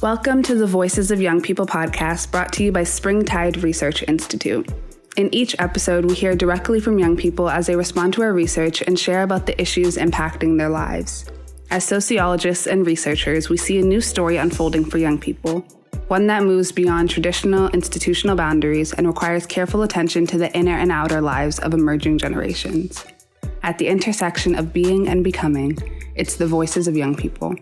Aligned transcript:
Welcome 0.00 0.44
to 0.44 0.54
the 0.54 0.64
Voices 0.64 1.10
of 1.10 1.20
Young 1.20 1.40
People 1.40 1.66
podcast 1.66 2.30
brought 2.30 2.52
to 2.52 2.62
you 2.62 2.70
by 2.70 2.84
Springtide 2.84 3.64
Research 3.64 4.04
Institute. 4.06 4.72
In 5.16 5.28
each 5.34 5.56
episode, 5.58 6.04
we 6.04 6.14
hear 6.14 6.36
directly 6.36 6.78
from 6.78 7.00
young 7.00 7.16
people 7.16 7.50
as 7.50 7.66
they 7.66 7.74
respond 7.74 8.14
to 8.14 8.22
our 8.22 8.32
research 8.32 8.80
and 8.80 8.96
share 8.96 9.24
about 9.24 9.46
the 9.46 9.60
issues 9.60 9.96
impacting 9.96 10.56
their 10.56 10.68
lives. 10.68 11.28
As 11.72 11.82
sociologists 11.82 12.68
and 12.68 12.86
researchers, 12.86 13.48
we 13.48 13.56
see 13.56 13.80
a 13.80 13.82
new 13.82 14.00
story 14.00 14.36
unfolding 14.36 14.84
for 14.84 14.98
young 14.98 15.18
people, 15.18 15.62
one 16.06 16.28
that 16.28 16.44
moves 16.44 16.70
beyond 16.70 17.10
traditional 17.10 17.68
institutional 17.70 18.36
boundaries 18.36 18.92
and 18.92 19.04
requires 19.04 19.46
careful 19.46 19.82
attention 19.82 20.28
to 20.28 20.38
the 20.38 20.56
inner 20.56 20.78
and 20.78 20.92
outer 20.92 21.20
lives 21.20 21.58
of 21.58 21.74
emerging 21.74 22.18
generations. 22.18 23.04
At 23.64 23.78
the 23.78 23.88
intersection 23.88 24.54
of 24.54 24.72
being 24.72 25.08
and 25.08 25.24
becoming, 25.24 25.76
it's 26.14 26.36
the 26.36 26.46
voices 26.46 26.86
of 26.86 26.96
young 26.96 27.16
people. 27.16 27.56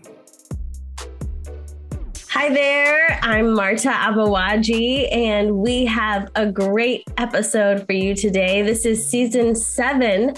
Hi 2.39 2.49
there, 2.49 3.19
I'm 3.23 3.55
Marta 3.55 3.89
Abawaji, 3.89 5.11
and 5.11 5.57
we 5.57 5.85
have 5.85 6.29
a 6.35 6.45
great 6.45 7.03
episode 7.17 7.87
for 7.87 7.93
you 7.93 8.13
today. 8.13 8.61
This 8.61 8.85
is 8.85 9.03
season 9.03 9.55
seven 9.55 10.35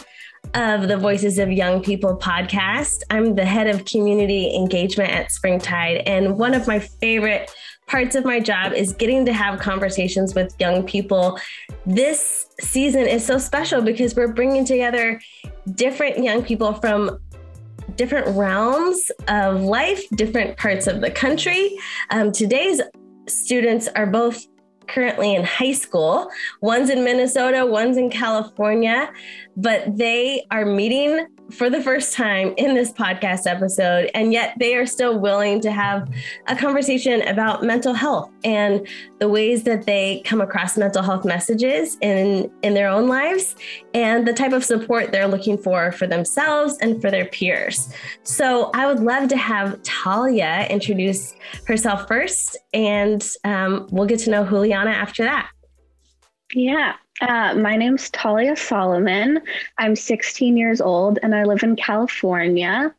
of 0.53 0.87
the 0.87 0.95
Voices 0.95 1.37
of 1.39 1.51
Young 1.51 1.83
People 1.83 2.15
podcast. 2.15 3.01
I'm 3.09 3.35
the 3.35 3.43
head 3.43 3.67
of 3.67 3.83
community 3.83 4.55
engagement 4.55 5.11
at 5.11 5.33
Springtide, 5.33 6.03
and 6.07 6.37
one 6.37 6.53
of 6.53 6.67
my 6.67 6.79
favorite 6.79 7.51
parts 7.85 8.15
of 8.15 8.23
my 8.23 8.39
job 8.39 8.71
is 8.71 8.93
getting 8.93 9.25
to 9.25 9.33
have 9.33 9.59
conversations 9.59 10.33
with 10.33 10.55
young 10.57 10.85
people. 10.85 11.37
This 11.85 12.45
season 12.61 13.07
is 13.07 13.25
so 13.25 13.37
special 13.37 13.81
because 13.81 14.15
we're 14.15 14.31
bringing 14.31 14.63
together 14.63 15.19
different 15.75 16.23
young 16.23 16.45
people 16.45 16.75
from 16.75 17.19
different 17.99 18.27
realms 18.37 19.11
of 19.27 19.61
life, 19.61 20.01
different 20.15 20.57
parts 20.57 20.87
of 20.87 21.01
the 21.01 21.11
country. 21.11 21.77
Um, 22.11 22.31
today's 22.31 22.79
students 23.27 23.89
are 23.89 24.05
both 24.05 24.47
currently 24.87 25.35
in 25.35 25.43
high 25.43 25.73
school. 25.73 26.31
One's 26.61 26.89
in 26.89 27.03
Minnesota, 27.03 27.65
one's 27.65 27.97
in 27.97 28.09
California, 28.09 29.11
but 29.57 29.97
they 29.97 30.45
are 30.49 30.65
meeting 30.65 31.27
for 31.51 31.69
the 31.69 31.81
first 31.81 32.13
time 32.13 32.53
in 32.57 32.75
this 32.75 32.91
podcast 32.91 33.45
episode, 33.45 34.09
and 34.13 34.31
yet 34.31 34.53
they 34.59 34.75
are 34.75 34.85
still 34.85 35.19
willing 35.19 35.59
to 35.61 35.71
have 35.71 36.09
a 36.47 36.55
conversation 36.55 37.21
about 37.27 37.63
mental 37.63 37.93
health 37.93 38.29
and 38.43 38.87
the 39.19 39.27
ways 39.27 39.63
that 39.63 39.85
they 39.85 40.21
come 40.25 40.41
across 40.41 40.77
mental 40.77 41.01
health 41.01 41.25
messages 41.25 41.97
in, 42.01 42.49
in 42.63 42.73
their 42.73 42.87
own 42.87 43.07
lives 43.07 43.55
and 43.93 44.27
the 44.27 44.33
type 44.33 44.53
of 44.53 44.63
support 44.63 45.11
they're 45.11 45.27
looking 45.27 45.57
for 45.57 45.91
for 45.91 46.07
themselves 46.07 46.77
and 46.81 47.01
for 47.01 47.11
their 47.11 47.25
peers. 47.25 47.93
So 48.23 48.71
I 48.73 48.85
would 48.85 48.99
love 48.99 49.29
to 49.29 49.37
have 49.37 49.81
Talia 49.83 50.67
introduce 50.69 51.35
herself 51.65 52.07
first, 52.07 52.57
and 52.73 53.27
um, 53.43 53.87
we'll 53.91 54.07
get 54.07 54.19
to 54.21 54.29
know 54.29 54.45
Julianna 54.45 54.91
after 54.91 55.23
that. 55.23 55.49
Yeah. 56.53 56.93
Uh, 57.21 57.53
my 57.55 57.75
name's 57.75 58.09
Talia 58.11 58.55
Solomon. 58.55 59.41
I'm 59.77 59.95
16 59.95 60.55
years 60.55 60.79
old 60.79 61.19
and 61.21 61.35
I 61.35 61.43
live 61.43 61.63
in 61.63 61.75
California. 61.75 62.93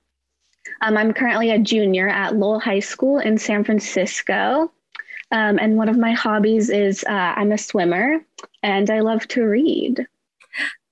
Um, 0.82 0.96
I'm 0.96 1.14
currently 1.14 1.50
a 1.50 1.58
junior 1.58 2.08
at 2.08 2.36
Lowell 2.36 2.60
High 2.60 2.80
School 2.80 3.18
in 3.18 3.38
San 3.38 3.64
Francisco. 3.64 4.70
Um, 5.32 5.58
and 5.58 5.77
one 5.77 5.88
of 5.88 5.96
my 5.96 6.12
hobbies 6.12 6.70
is 6.70 7.04
uh, 7.04 7.12
I'm 7.36 7.52
a 7.52 7.58
swimmer 7.58 8.18
and 8.62 8.90
I 8.90 9.00
love 9.00 9.27
to 9.28 9.42
read. 9.42 10.06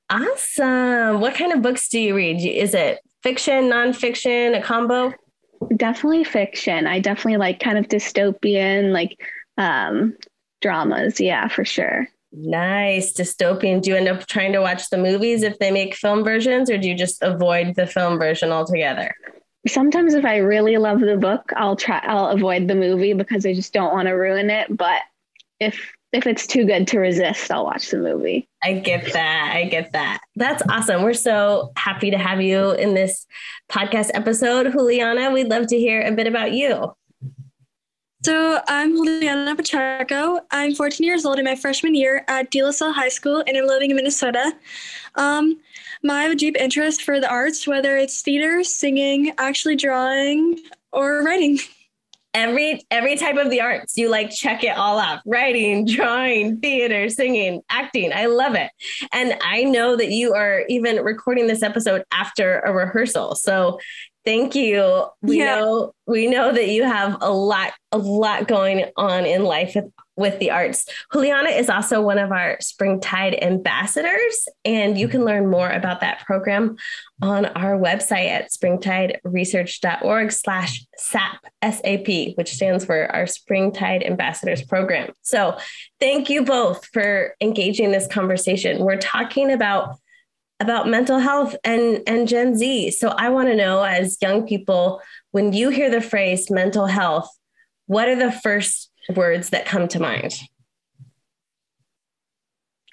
Awesome. 0.09 1.21
What 1.21 1.35
kind 1.35 1.53
of 1.53 1.61
books 1.61 1.89
do 1.89 2.01
you 2.01 2.17
read? 2.17 2.43
Is 2.43 2.73
it 2.73 3.01
fiction, 3.23 3.65
nonfiction, 3.65 4.57
a 4.57 4.63
combo? 4.63 5.13
Definitely 5.77 6.25
fiction. 6.25 6.87
I 6.87 7.01
definitely 7.01 7.37
like 7.37 7.61
kind 7.61 7.77
of 7.77 7.89
dystopian, 7.89 8.93
like 8.93 9.21
um, 9.59 10.17
dramas. 10.63 11.21
Yeah, 11.21 11.49
for 11.49 11.65
sure. 11.65 12.09
Nice. 12.41 13.13
Dystopian. 13.13 13.83
Do 13.83 13.91
you 13.91 13.97
end 13.97 14.09
up 14.09 14.27
trying 14.27 14.53
to 14.53 14.61
watch 14.61 14.91
the 14.91 14.99
movies 14.99 15.43
if 15.43 15.59
they 15.59 15.71
make 15.71 15.95
film 15.95 16.23
versions, 16.23 16.71
or 16.71 16.79
do 16.79 16.89
you 16.89 16.95
just 16.95 17.23
avoid 17.23 17.75
the 17.75 17.87
film 17.87 18.19
version 18.19 18.53
altogether? 18.53 19.15
Sometimes 19.67 20.15
if 20.15 20.25
I 20.25 20.37
really 20.37 20.77
love 20.77 21.01
the 21.01 21.17
book, 21.17 21.53
I'll 21.57 21.77
try 21.77 21.99
I'll 22.05 22.29
avoid 22.29 22.69
the 22.69 22.77
movie 22.77 23.13
because 23.13 23.45
I 23.45 23.55
just 23.55 23.73
don't 23.73 23.93
want 23.93 24.07
to 24.07 24.13
ruin 24.13 24.51
it. 24.51 24.75
But 24.75 25.03
if 25.59 25.93
if 26.13 26.27
it's 26.27 26.47
too 26.47 26.65
good 26.65 26.87
to 26.89 27.01
resist, 27.01 27.51
I'll 27.51 27.65
watch 27.65 27.91
the 27.91 27.99
movie. 27.99 28.49
I 28.63 28.75
get 28.75 29.13
that. 29.13 29.53
I 29.55 29.65
get 29.65 29.93
that. 29.93 30.21
That's 30.37 30.63
awesome. 30.69 31.03
We're 31.03 31.13
so 31.13 31.73
happy 31.77 32.11
to 32.13 32.19
have 32.19 32.41
you 32.41 32.71
in 32.71 32.95
this 32.95 33.27
podcast 33.71 34.11
episode. 34.15 34.73
Julianna, 34.73 35.33
we'd 35.33 35.49
love 35.49 35.67
to 35.67 35.77
hear 35.77 36.03
a 36.03 36.13
bit 36.13 36.27
about 36.27 36.53
you. 36.53 36.95
So 38.25 38.61
I'm 38.67 38.97
Julianna 38.97 39.55
Pacheco. 39.55 40.41
I'm 40.51 40.75
14 40.75 41.07
years 41.07 41.25
old 41.25 41.39
in 41.39 41.45
my 41.45 41.55
freshman 41.55 41.95
year 41.95 42.25
at 42.27 42.51
De 42.51 42.65
La 42.65 42.73
Salle 42.73 42.93
High 42.93 43.11
School, 43.11 43.45
and 43.47 43.57
I'm 43.57 43.65
living 43.65 43.91
in 43.91 43.97
Minnesota. 43.97 44.55
Um, 45.15 45.61
my 46.03 46.23
have 46.23 46.33
a 46.33 46.35
deep 46.35 46.57
interest 46.57 47.03
for 47.03 47.21
the 47.21 47.31
arts, 47.31 47.65
whether 47.65 47.97
it's 47.97 48.21
theater, 48.21 48.65
singing, 48.65 49.35
actually 49.39 49.77
drawing, 49.77 50.59
or 50.91 51.23
writing. 51.23 51.61
Every 52.35 52.83
every 52.91 53.17
type 53.17 53.37
of 53.37 53.51
the 53.51 53.61
arts, 53.61 53.97
you 53.97 54.11
like 54.11 54.31
check 54.31 54.65
it 54.65 54.77
all 54.77 54.99
off: 54.99 55.23
writing, 55.25 55.87
drawing, 55.87 56.59
theater, 56.59 57.09
singing, 57.09 57.63
acting. 57.71 58.13
I 58.13 58.27
love 58.27 58.57
it, 58.57 58.73
and 59.13 59.35
I 59.43 59.63
know 59.63 59.97
that 59.97 60.11
you 60.11 60.35
are 60.35 60.65
even 60.69 61.05
recording 61.05 61.47
this 61.47 61.63
episode 61.63 62.03
after 62.13 62.59
a 62.61 62.73
rehearsal. 62.73 63.37
So 63.37 63.79
Thank 64.29 64.55
you. 64.55 65.07
We 65.23 65.39
yeah. 65.39 65.55
know 65.55 65.95
we 66.07 66.27
know 66.27 66.53
that 66.53 66.69
you 66.69 66.85
have 66.85 67.17
a 67.23 67.33
lot 67.33 67.73
a 67.93 67.97
lot 67.97 68.47
going 68.47 68.85
on 68.95 69.25
in 69.25 69.43
life 69.43 69.75
with, 69.75 69.87
with 70.17 70.39
the 70.39 70.51
arts. 70.51 70.85
Julianna 71.11 71.49
is 71.49 71.71
also 71.71 72.03
one 72.03 72.19
of 72.19 72.31
our 72.31 72.59
Springtide 72.61 73.43
ambassadors, 73.43 74.47
and 74.67 74.99
you 74.99 75.09
can 75.09 75.25
learn 75.25 75.49
more 75.49 75.71
about 75.71 76.03
that 76.03 76.27
program 76.27 76.77
on 77.23 77.47
our 77.47 77.79
website 77.79 78.29
at 78.29 78.51
springtideresearch.org 78.51 80.31
slash 80.31 80.85
SAP, 80.99 81.47
S-A-P, 81.63 82.35
which 82.35 82.53
stands 82.53 82.85
for 82.85 83.11
our 83.11 83.27
Springtide 83.27 84.03
Ambassadors 84.03 84.63
Program. 84.63 85.11
So 85.23 85.57
thank 86.01 86.29
you 86.29 86.45
both 86.45 86.85
for 86.93 87.35
engaging 87.41 87.93
this 87.93 88.07
conversation. 88.07 88.85
We're 88.85 88.99
talking 88.99 89.51
about 89.51 89.97
about 90.61 90.89
mental 90.89 91.19
health 91.19 91.57
and 91.65 92.03
and 92.07 92.27
Gen 92.27 92.57
Z. 92.57 92.91
So 92.93 93.09
I 93.09 93.29
want 93.31 93.49
to 93.49 93.57
know 93.57 93.83
as 93.83 94.19
young 94.21 94.47
people 94.47 95.01
when 95.31 95.53
you 95.53 95.69
hear 95.71 95.91
the 95.91 96.01
phrase 96.01 96.51
mental 96.51 96.87
health, 96.87 97.29
what 97.87 98.09
are 98.09 98.17
the 98.17 98.33
first 98.33 98.91
words 99.15 99.51
that 99.51 99.67
come 99.67 99.89
to 99.89 100.01
mind? 100.01 100.35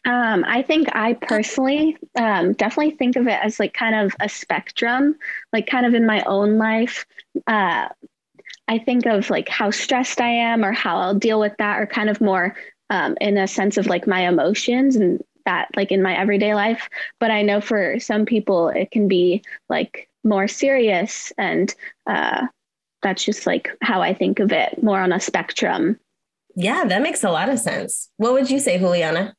Um, 0.05 0.45
I 0.47 0.61
think 0.61 0.89
I 0.95 1.13
personally 1.13 1.97
um, 2.15 2.53
definitely 2.53 2.95
think 2.95 3.15
of 3.15 3.27
it 3.27 3.39
as 3.41 3.59
like 3.59 3.73
kind 3.73 3.95
of 3.95 4.15
a 4.19 4.29
spectrum, 4.29 5.15
like 5.51 5.65
kind 5.65 5.85
of 5.85 5.95
in 5.95 6.05
my 6.05 6.21
own 6.23 6.59
life. 6.59 7.07
Uh, 7.47 7.87
I 8.67 8.77
think 8.77 9.07
of 9.07 9.31
like 9.31 9.49
how 9.49 9.71
stressed 9.71 10.21
I 10.21 10.29
am 10.29 10.63
or 10.63 10.71
how 10.71 10.97
I'll 10.97 11.15
deal 11.15 11.39
with 11.39 11.53
that, 11.57 11.79
or 11.79 11.87
kind 11.87 12.09
of 12.09 12.21
more 12.21 12.55
um, 12.91 13.17
in 13.19 13.37
a 13.37 13.47
sense 13.47 13.77
of 13.77 13.87
like 13.87 14.05
my 14.05 14.27
emotions 14.27 14.95
and 14.95 15.23
that 15.45 15.69
like 15.75 15.91
in 15.91 16.01
my 16.01 16.17
everyday 16.17 16.53
life 16.53 16.89
but 17.19 17.31
i 17.31 17.41
know 17.41 17.61
for 17.61 18.00
some 18.00 18.25
people 18.25 18.69
it 18.69 18.91
can 18.91 19.07
be 19.07 19.44
like 19.69 20.09
more 20.23 20.47
serious 20.47 21.31
and 21.38 21.75
uh, 22.07 22.47
that's 23.01 23.23
just 23.23 23.45
like 23.45 23.69
how 23.81 24.01
i 24.01 24.13
think 24.13 24.39
of 24.39 24.51
it 24.51 24.81
more 24.81 25.00
on 25.00 25.11
a 25.13 25.19
spectrum. 25.19 26.00
Yeah 26.55 26.85
that 26.85 27.01
makes 27.01 27.23
a 27.23 27.31
lot 27.31 27.50
of 27.50 27.59
sense. 27.59 28.09
What 28.17 28.34
would 28.34 28.50
you 28.50 28.59
say 28.59 28.78
julianna? 28.78 29.35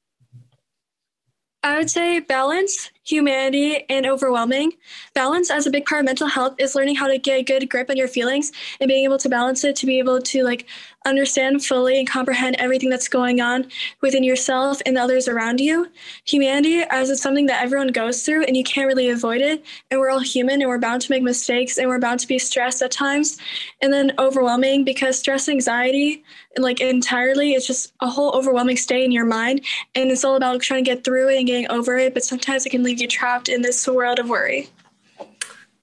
I 1.63 1.79
would 1.79 1.91
say 1.91 2.21
balance, 2.21 2.93
humanity, 3.07 3.85
and 3.89 4.05
overwhelming. 4.05 4.73
Balance, 5.15 5.51
as 5.51 5.67
a 5.67 5.71
big 5.71 5.87
part 5.87 6.01
of 6.01 6.07
mental 6.07 6.27
health, 6.27 6.55
is 6.59 6.75
learning 6.75 6.97
how 6.97 7.07
to 7.07 7.19
get 7.19 7.41
a 7.41 7.43
good 7.43 7.71
grip 7.71 7.89
on 7.89 7.97
your 7.97 8.09
feelings 8.09 8.53
and 8.81 8.89
being 8.89 9.05
able 9.05 9.19
to 9.19 9.29
balance 9.29 9.65
it 9.65 9.77
to 9.77 9.87
be 9.87 9.99
able 9.99 10.21
to 10.21 10.43
like 10.43 10.67
understand 11.07 11.65
fully 11.65 11.99
and 11.99 12.09
comprehend 12.09 12.57
everything 12.59 12.91
that's 12.91 13.09
going 13.09 13.41
on 13.41 13.67
within 14.01 14.25
yourself 14.25 14.83
and 14.85 14.97
the 14.97 15.01
others 15.01 15.29
around 15.29 15.61
you. 15.61 15.89
Humanity, 16.25 16.81
as 16.91 17.09
it's 17.09 17.23
something 17.23 17.47
that 17.47 17.63
everyone 17.63 17.89
goes 17.89 18.25
through 18.25 18.45
and 18.45 18.57
you 18.57 18.65
can't 18.65 18.89
really 18.89 19.09
avoid 19.09 19.41
it. 19.41 19.65
And 19.91 20.01
we're 20.01 20.11
all 20.11 20.21
human 20.21 20.61
and 20.61 20.69
we're 20.69 20.79
bound 20.79 21.03
to 21.03 21.11
make 21.11 21.23
mistakes 21.23 21.79
and 21.79 21.89
we're 21.89 22.01
bound 22.01 22.21
to 22.21 22.27
be 22.27 22.39
stressed 22.39 22.83
at 22.83 22.91
times. 22.91 23.39
And 23.81 23.93
then 23.93 24.13
overwhelming 24.19 24.85
because 24.85 25.19
stress 25.19 25.49
anxiety, 25.49 26.25
like 26.59 26.81
entirely, 26.81 27.53
it's 27.53 27.67
just 27.67 27.93
a 28.01 28.09
whole 28.09 28.33
overwhelming 28.33 28.77
state 28.77 29.05
in 29.05 29.13
your 29.13 29.25
mind. 29.25 29.65
And 29.95 30.11
it's 30.11 30.25
all 30.25 30.37
about 30.37 30.61
trying 30.61 30.85
to 30.85 30.91
get 30.91 31.05
through 31.05 31.29
it 31.29 31.39
and 31.39 31.47
getting 31.47 31.71
over 31.71 31.97
it. 31.97 32.15
But 32.15 32.25
sometimes 32.25 32.67
it 32.67 32.71
can 32.71 32.83
leave 32.83 32.96
you 33.01 33.09
trapped 33.09 33.49
in 33.49 33.63
this 33.63 33.87
world 33.87 34.19
of 34.19 34.29
worry 34.29 34.69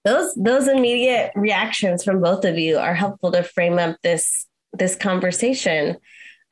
those 0.03 0.33
those 0.35 0.67
immediate 0.67 1.31
reactions 1.35 2.03
from 2.03 2.21
both 2.21 2.43
of 2.45 2.57
you 2.57 2.77
are 2.77 2.93
helpful 2.93 3.31
to 3.31 3.43
frame 3.43 3.79
up 3.79 3.97
this 4.03 4.47
this 4.73 4.95
conversation. 4.95 5.97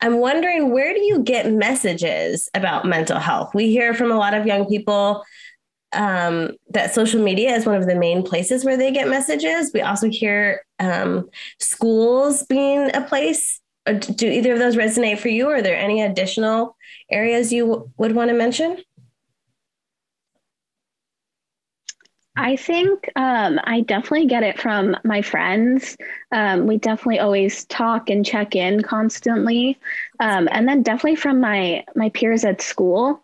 I'm 0.00 0.18
wondering 0.18 0.72
where 0.72 0.92
do 0.94 1.00
you 1.00 1.20
get 1.20 1.52
messages 1.52 2.48
about 2.54 2.84
mental 2.84 3.18
health? 3.18 3.54
We 3.54 3.70
hear 3.70 3.94
from 3.94 4.10
a 4.10 4.16
lot 4.16 4.34
of 4.34 4.46
young 4.46 4.66
people 4.66 5.24
um, 5.92 6.52
that 6.70 6.94
social 6.94 7.22
media 7.22 7.54
is 7.54 7.66
one 7.66 7.76
of 7.76 7.86
the 7.86 7.94
main 7.94 8.22
places 8.22 8.64
where 8.64 8.76
they 8.76 8.90
get 8.90 9.08
messages. 9.08 9.70
We 9.72 9.82
also 9.82 10.08
hear 10.08 10.64
um, 10.80 11.28
schools 11.60 12.44
being 12.44 12.94
a 12.94 13.02
place. 13.02 13.60
Uh, 13.84 13.94
do 13.94 14.28
either 14.28 14.52
of 14.52 14.60
those 14.60 14.76
resonate 14.76 15.18
for 15.18 15.28
you? 15.28 15.48
Are 15.48 15.60
there 15.60 15.76
any 15.76 16.02
additional 16.02 16.76
areas 17.10 17.52
you 17.52 17.66
w- 17.66 17.90
would 17.98 18.14
want 18.14 18.30
to 18.30 18.36
mention? 18.36 18.78
I 22.34 22.56
think 22.56 23.10
um, 23.14 23.60
I 23.64 23.82
definitely 23.82 24.26
get 24.26 24.42
it 24.42 24.58
from 24.58 24.96
my 25.04 25.20
friends. 25.20 25.96
Um, 26.30 26.66
we 26.66 26.78
definitely 26.78 27.18
always 27.18 27.66
talk 27.66 28.08
and 28.08 28.24
check 28.24 28.56
in 28.56 28.82
constantly, 28.82 29.78
um, 30.18 30.48
and 30.50 30.66
then 30.66 30.82
definitely 30.82 31.16
from 31.16 31.40
my 31.40 31.84
my 31.94 32.08
peers 32.08 32.44
at 32.44 32.62
school. 32.62 33.22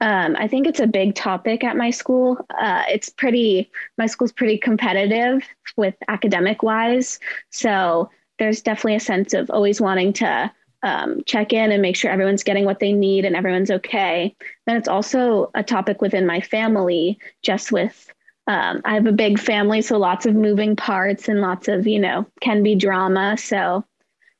Um, 0.00 0.36
I 0.38 0.46
think 0.46 0.66
it's 0.66 0.80
a 0.80 0.86
big 0.86 1.14
topic 1.16 1.64
at 1.64 1.76
my 1.76 1.90
school. 1.90 2.46
Uh, 2.60 2.84
it's 2.88 3.10
pretty. 3.10 3.70
My 3.98 4.06
school's 4.06 4.32
pretty 4.32 4.58
competitive 4.58 5.42
with 5.76 5.96
academic 6.06 6.62
wise, 6.62 7.18
so 7.50 8.10
there's 8.38 8.62
definitely 8.62 8.96
a 8.96 9.00
sense 9.00 9.34
of 9.34 9.50
always 9.50 9.80
wanting 9.80 10.12
to 10.14 10.52
um, 10.84 11.22
check 11.26 11.52
in 11.52 11.72
and 11.72 11.82
make 11.82 11.96
sure 11.96 12.10
everyone's 12.10 12.44
getting 12.44 12.66
what 12.66 12.78
they 12.78 12.92
need 12.92 13.24
and 13.24 13.34
everyone's 13.34 13.70
okay. 13.70 14.36
Then 14.66 14.76
it's 14.76 14.88
also 14.88 15.50
a 15.54 15.62
topic 15.64 16.00
within 16.00 16.26
my 16.26 16.40
family, 16.40 17.18
just 17.42 17.72
with 17.72 18.12
um, 18.46 18.82
I 18.84 18.94
have 18.94 19.06
a 19.06 19.12
big 19.12 19.38
family, 19.38 19.80
so 19.80 19.98
lots 19.98 20.26
of 20.26 20.34
moving 20.34 20.76
parts 20.76 21.28
and 21.28 21.40
lots 21.40 21.68
of, 21.68 21.86
you 21.86 21.98
know, 21.98 22.26
can 22.40 22.62
be 22.62 22.74
drama. 22.74 23.36
So 23.38 23.84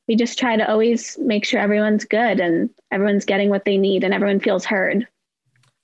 we 0.07 0.17
just 0.17 0.39
try 0.39 0.57
to 0.57 0.71
always 0.71 1.17
make 1.19 1.45
sure 1.45 1.61
everyone's 1.61 2.05
good 2.05 2.41
and 2.41 2.69
everyone's 2.91 3.25
getting 3.25 3.49
what 3.49 3.65
they 3.65 3.79
need 3.79 4.05
and 4.05 4.13
everyone 4.13 4.41
feels 4.41 4.65
heard. 4.65 5.09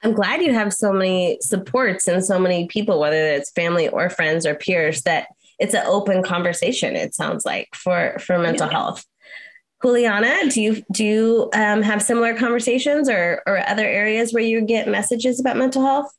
I'm 0.02 0.12
glad 0.12 0.42
you 0.42 0.52
have 0.52 0.72
so 0.72 0.92
many 0.92 1.38
supports 1.40 2.08
and 2.08 2.24
so 2.24 2.38
many 2.38 2.66
people, 2.68 3.00
whether 3.00 3.16
it's 3.16 3.50
family 3.52 3.88
or 3.88 4.10
friends 4.10 4.46
or 4.46 4.54
peers, 4.54 5.02
that 5.02 5.28
it's 5.58 5.74
an 5.74 5.86
open 5.86 6.22
conversation. 6.22 6.96
It 6.96 7.14
sounds 7.14 7.44
like 7.44 7.68
for 7.74 8.18
for 8.18 8.38
mental 8.38 8.66
yeah. 8.66 8.72
health. 8.72 9.04
Julianna, 9.82 10.50
do 10.50 10.60
you 10.60 10.82
do 10.92 11.04
you 11.04 11.50
um, 11.54 11.82
have 11.82 12.02
similar 12.02 12.34
conversations 12.34 13.08
or 13.08 13.42
or 13.46 13.66
other 13.66 13.84
areas 13.84 14.32
where 14.32 14.42
you 14.42 14.62
get 14.62 14.88
messages 14.88 15.38
about 15.38 15.56
mental 15.56 15.84
health? 15.84 16.10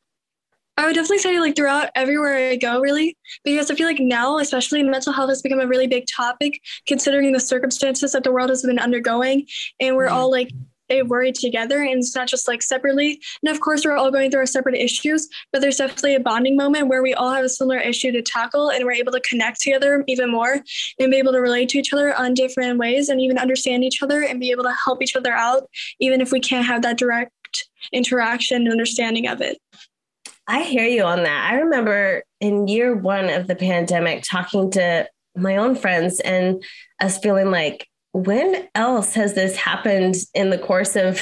I 0.78 0.86
would 0.86 0.96
definitely 0.96 1.20
say 1.20 1.40
like 1.40 1.56
throughout 1.56 1.90
everywhere 1.96 2.50
I 2.50 2.56
go, 2.56 2.80
really, 2.80 3.18
because 3.44 3.70
I 3.70 3.76
feel 3.76 3.88
like 3.88 4.00
now, 4.00 4.40
especially 4.40 4.82
mental 4.84 5.14
health 5.14 5.30
has 5.30 5.42
become 5.42 5.60
a 5.60 5.68
really 5.68 5.88
big 5.88 6.06
topic, 6.08 6.60
considering 6.88 7.32
the 7.32 7.40
circumstances 7.40 8.14
that 8.14 8.24
the 8.24 8.32
world 8.32 8.50
has 8.50 8.64
been 8.64 8.80
undergoing, 8.80 9.46
and 9.80 9.96
we're 9.96 10.08
mm-hmm. 10.08 10.16
all 10.16 10.32
like 10.32 10.50
they 10.90 11.04
worry 11.04 11.32
together, 11.32 11.82
and 11.82 12.00
it's 12.00 12.16
not 12.16 12.28
just 12.28 12.48
like 12.48 12.62
separately. 12.62 13.20
And 13.42 13.54
of 13.54 13.62
course, 13.62 13.86
we're 13.86 13.96
all 13.96 14.12
going 14.12 14.30
through 14.30 14.42
our 14.42 14.46
separate 14.46 14.76
issues, 14.76 15.28
but 15.54 15.62
there's 15.62 15.78
definitely 15.78 16.16
a 16.16 16.20
bonding 16.20 16.58
moment 16.58 16.88
where 16.88 17.02
we 17.02 17.14
all 17.14 17.32
have 17.32 17.46
a 17.46 17.50
similar 17.50 17.78
issue 17.78 18.12
to 18.12 18.22
tackle, 18.22 18.70
and 18.70 18.84
we're 18.86 18.92
able 18.94 19.14
to 19.14 19.22
connect 19.22 19.62
together 19.62 20.04
even 20.08 20.32
more, 20.32 20.62
and 21.00 21.12
be 21.12 21.18
able 21.18 21.32
to 21.32 21.40
relate 21.40 21.70
to 21.70 21.80
each 21.80 21.94
other 21.94 22.14
on 22.16 22.34
different 22.34 22.78
ways, 22.80 23.08
and 23.10 23.22
even 23.22 23.38
understand 23.38 23.84
each 23.84 24.02
other, 24.02 24.24
and 24.24 24.40
be 24.40 24.52
able 24.52 24.64
to 24.64 24.76
help 24.86 25.02
each 25.02 25.16
other 25.16 25.32
out, 25.32 25.64
even 26.00 26.22
if 26.22 26.32
we 26.32 26.40
can't 26.40 26.66
have 26.66 26.82
that 26.82 26.98
direct 26.98 27.32
interaction 27.94 28.64
and 28.64 28.72
understanding 28.72 29.28
of 29.28 29.42
it. 29.42 29.60
I 30.48 30.64
hear 30.64 30.86
you 30.86 31.04
on 31.04 31.24
that. 31.24 31.52
I 31.52 31.60
remember 31.60 32.24
in 32.40 32.68
year 32.68 32.96
one 32.96 33.30
of 33.30 33.48
the 33.48 33.56
pandemic 33.56 34.24
talking 34.24 34.72
to 34.72 35.08
my 35.36 35.58
own 35.58 35.76
friends 35.76 36.20
and 36.20 36.64
us 37.00 37.18
feeling 37.20 37.52
like, 37.52 37.88
when 38.14 38.68
else 38.76 39.14
has 39.14 39.36
this 39.36 39.56
happened 39.56 40.16
in 40.34 40.50
the 40.50 40.58
course 40.58 40.96
of 40.96 41.22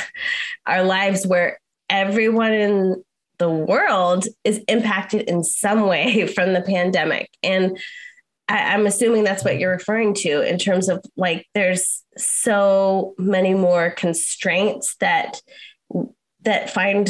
our 0.66 0.83
lives 0.83 1.27
where 1.27 1.60
everyone 1.89 2.54
in 2.54 3.04
the 3.38 3.50
world 3.50 4.25
is 4.44 4.60
impacted 4.68 5.30
in 5.30 5.44
some 5.44 5.81
way 5.81 6.25
from 6.36 6.54
the 6.54 6.62
pandemic? 6.62 7.30
And 7.44 7.77
I, 8.48 8.74
am 8.74 8.88
assuming 8.88 9.24
that's 9.24 9.44
what 9.44 9.60
you're 9.60 9.72
referring 9.74 10.15
to 10.15 10.42
in 10.42 10.57
terms 10.57 10.89
of 10.89 11.06
like 11.15 11.45
there's 11.54 12.04
so 12.18 13.13
many 13.19 13.54
more 13.54 13.92
constraints 13.92 14.95
that 15.00 15.42
that 16.42 16.72
find 16.72 17.07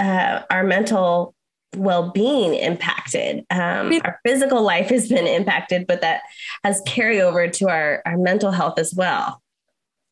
uh, 0.00 0.42
our 0.50 0.64
mental 0.64 1.34
well-being 1.76 2.54
impacted. 2.54 3.44
Um, 3.50 3.92
our 4.04 4.18
physical 4.26 4.62
life 4.62 4.88
has 4.88 5.08
been 5.08 5.26
impacted 5.26 5.86
but 5.86 6.00
that 6.00 6.22
has 6.64 6.82
carryover 6.82 7.52
to 7.52 7.68
our, 7.68 8.02
our 8.06 8.16
mental 8.16 8.50
health 8.50 8.78
as 8.78 8.92
well. 8.94 9.40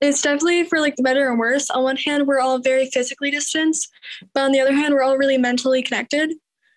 It's 0.01 0.23
definitely 0.23 0.65
for 0.65 0.79
like 0.79 0.95
the 0.95 1.03
better 1.03 1.29
and 1.29 1.39
worse 1.39 1.71
on 1.71 1.83
one 1.83 1.97
hand 1.97 2.27
we're 2.27 2.39
all 2.39 2.61
very 2.61 2.89
physically 2.91 3.33
distanced 3.33 3.89
but 4.35 4.43
on 4.43 4.53
the 4.53 4.61
other 4.61 4.73
hand 4.73 4.95
we're 4.95 5.03
all 5.03 5.17
really 5.17 5.39
mentally 5.39 5.83
connected. 5.83 6.33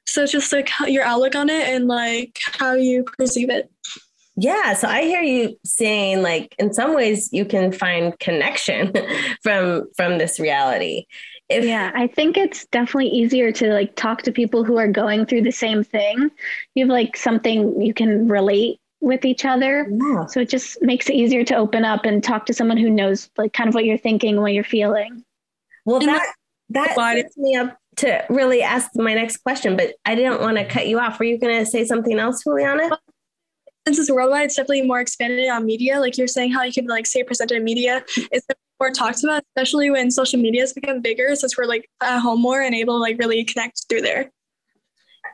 So 0.08 0.24
it's 0.24 0.32
just 0.32 0.52
like 0.52 0.70
your 0.88 1.04
outlook 1.04 1.36
on 1.36 1.50
it 1.50 1.70
and 1.70 1.88
like 1.88 2.40
how 2.54 2.74
you 2.74 3.04
perceive 3.04 3.50
it. 3.50 3.70
Yeah 4.38 4.74
so 4.74 4.88
i 4.88 5.02
hear 5.02 5.22
you 5.22 5.60
saying 5.66 6.22
like 6.22 6.56
in 6.58 6.74
some 6.74 6.96
ways 6.96 7.30
you 7.34 7.44
can 7.44 7.72
find 7.72 8.18
connection 8.18 8.94
from 9.44 9.90
from 9.98 10.18
this 10.18 10.40
reality 10.40 11.06
if, 11.52 11.66
yeah, 11.66 11.92
I 11.94 12.08
think 12.08 12.38
it's 12.38 12.66
definitely 12.68 13.10
easier 13.10 13.52
to 13.52 13.74
like 13.74 13.96
talk 13.96 14.22
to 14.24 14.32
people 14.32 14.64
who 14.64 14.78
are 14.78 14.88
going 14.88 15.26
through 15.26 15.42
the 15.42 15.52
same 15.52 15.84
thing. 15.84 16.32
You 16.76 16.86
have 16.86 16.92
like 16.92 17.18
something 17.18 17.82
you 17.82 17.94
can 17.94 18.28
relate 18.28 18.80
with 19.02 19.26
each 19.26 19.46
other. 19.46 19.88
Yeah. 19.90 20.26
So 20.28 20.40
it 20.40 20.50
just 20.50 20.82
makes 20.82 21.10
it 21.10 21.14
easier 21.14 21.44
to 21.46 21.56
open 21.56 21.84
up 21.84 22.06
and 22.06 22.24
talk 22.24 22.46
to 22.46 22.54
someone 22.54 22.78
who 22.78 22.90
knows 22.90 23.30
like 23.38 23.54
kind 23.54 23.68
of 23.68 23.74
what 23.76 23.86
you're 23.86 23.98
thinking, 23.98 24.40
what 24.40 24.54
you're 24.54 24.64
feeling. 24.64 25.24
Well, 25.86 26.00
that 26.00 26.34
that 26.70 26.96
sets 26.96 27.38
me 27.38 27.56
up 27.56 27.78
to 27.98 28.24
really 28.30 28.62
ask 28.62 28.92
my 28.96 29.14
next 29.14 29.38
question, 29.38 29.76
but 29.76 29.96
I 30.06 30.16
didn't 30.16 30.40
want 30.40 30.58
to 30.58 30.66
cut 30.66 30.88
you 30.88 31.00
off. 31.00 31.20
Were 31.20 31.26
you 31.26 31.38
going 31.38 31.60
to 31.60 31.66
say 31.66 31.84
something 31.84 32.18
else, 32.18 32.44
Julianna? 32.44 32.90
Since 33.88 33.98
it's 33.98 34.12
worldwide, 34.12 34.46
it's 34.46 34.56
definitely 34.56 34.84
more 34.84 35.00
expanded 35.00 35.50
on 35.50 35.66
media. 35.66 36.00
Like 36.00 36.18
you're 36.18 36.28
saying, 36.28 36.52
how 36.52 36.64
you 36.64 36.72
can 36.72 36.86
like 36.86 37.08
say 37.08 37.24
presented 37.24 37.58
in 37.58 37.64
media. 37.64 38.04
It's 38.16 38.46
more 38.82 38.92
talked 38.92 39.24
about, 39.24 39.44
especially 39.56 39.90
when 39.90 40.10
social 40.12 40.40
media 40.40 40.62
has 40.62 40.74
become 40.74 41.02
bigger 41.02 41.36
since 41.36 41.58
we're 41.58 41.66
like 41.66 41.90
at 42.02 42.20
home 42.20 42.42
more 42.42 42.62
and 42.62 42.74
able 42.74 42.96
to 42.96 43.00
like 43.00 43.18
really 43.20 43.44
connect 43.44 43.86
through 43.88 44.02
there. 44.02 44.32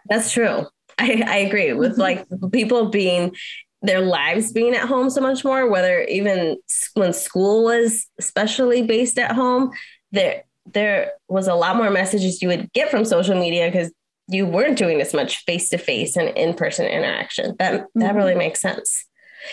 That's 0.10 0.32
true. 0.32 0.66
I, 0.98 1.24
I 1.26 1.38
agree 1.38 1.74
with 1.74 1.94
mm-hmm. 1.94 2.02
like 2.02 2.28
people 2.52 2.90
being 2.90 3.36
their 3.82 4.02
lives 4.02 4.52
being 4.52 4.74
at 4.74 4.88
home 4.88 5.10
so 5.10 5.22
much 5.22 5.46
more, 5.46 5.70
whether 5.70 6.02
even 6.04 6.58
when 6.96 7.14
school 7.14 7.64
was 7.64 8.08
especially 8.20 8.82
based 8.82 9.18
at 9.18 9.32
home, 9.32 9.72
there 10.12 10.44
there 10.74 11.12
was 11.30 11.48
a 11.48 11.54
lot 11.54 11.78
more 11.78 11.90
messages 11.90 12.42
you 12.42 12.50
would 12.50 12.72
get 12.74 12.90
from 12.92 13.06
social 13.06 13.40
media 13.40 13.72
because 13.72 13.92
you 14.28 14.46
weren't 14.46 14.78
doing 14.78 15.00
as 15.00 15.14
much 15.14 15.46
face 15.46 15.70
to 15.70 15.78
face 15.78 16.18
and 16.18 16.30
in 16.38 16.54
person 16.54 16.86
interaction. 16.86 17.56
That 17.60 17.86
that 17.96 18.10
mm-hmm. 18.10 18.18
really 18.18 18.36
makes 18.36 18.60
sense. 18.60 19.06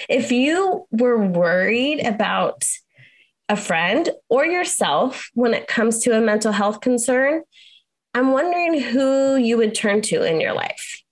If 0.09 0.33
you 0.33 0.87
were 0.90 1.18
worried 1.18 2.04
about 2.04 2.64
a 3.48 3.56
friend 3.56 4.10
or 4.28 4.46
yourself 4.46 5.30
when 5.34 5.54
it 5.54 5.66
comes 5.66 6.00
to 6.00 6.16
a 6.16 6.20
mental 6.20 6.52
health 6.52 6.80
concern, 6.80 7.42
I'm 8.14 8.32
wondering 8.32 8.80
who 8.80 9.36
you 9.36 9.56
would 9.56 9.74
turn 9.74 10.00
to 10.02 10.22
in 10.22 10.40
your 10.40 10.54
life. 10.54 11.02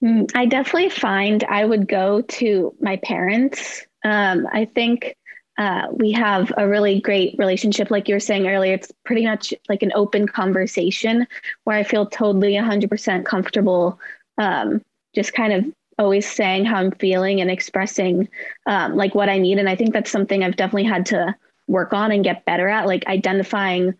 Hmm, 0.00 0.24
I 0.34 0.46
definitely 0.46 0.90
find 0.90 1.44
I 1.44 1.64
would 1.64 1.88
go 1.88 2.22
to 2.22 2.74
my 2.80 2.96
parents. 2.96 3.86
Um, 4.04 4.46
I 4.52 4.64
think 4.66 5.16
uh, 5.56 5.86
we 5.92 6.12
have 6.12 6.52
a 6.56 6.68
really 6.68 7.00
great 7.00 7.36
relationship. 7.38 7.90
Like 7.90 8.08
you 8.08 8.14
were 8.14 8.20
saying 8.20 8.48
earlier, 8.48 8.74
it's 8.74 8.90
pretty 9.04 9.24
much 9.24 9.54
like 9.68 9.82
an 9.82 9.92
open 9.94 10.26
conversation 10.26 11.26
where 11.62 11.76
I 11.76 11.84
feel 11.84 12.06
totally 12.06 12.54
100% 12.54 13.24
comfortable 13.24 14.00
um, 14.36 14.82
just 15.14 15.32
kind 15.32 15.52
of 15.52 15.64
always 15.98 16.30
saying 16.30 16.64
how 16.64 16.76
I'm 16.76 16.92
feeling 16.92 17.40
and 17.40 17.50
expressing 17.50 18.28
um, 18.66 18.96
like 18.96 19.14
what 19.14 19.28
I 19.28 19.38
need. 19.38 19.58
And 19.58 19.68
I 19.68 19.76
think 19.76 19.92
that's 19.92 20.10
something 20.10 20.42
I've 20.42 20.56
definitely 20.56 20.84
had 20.84 21.06
to 21.06 21.34
work 21.66 21.92
on 21.92 22.12
and 22.12 22.24
get 22.24 22.44
better 22.44 22.68
at, 22.68 22.86
like 22.86 23.06
identifying 23.06 23.94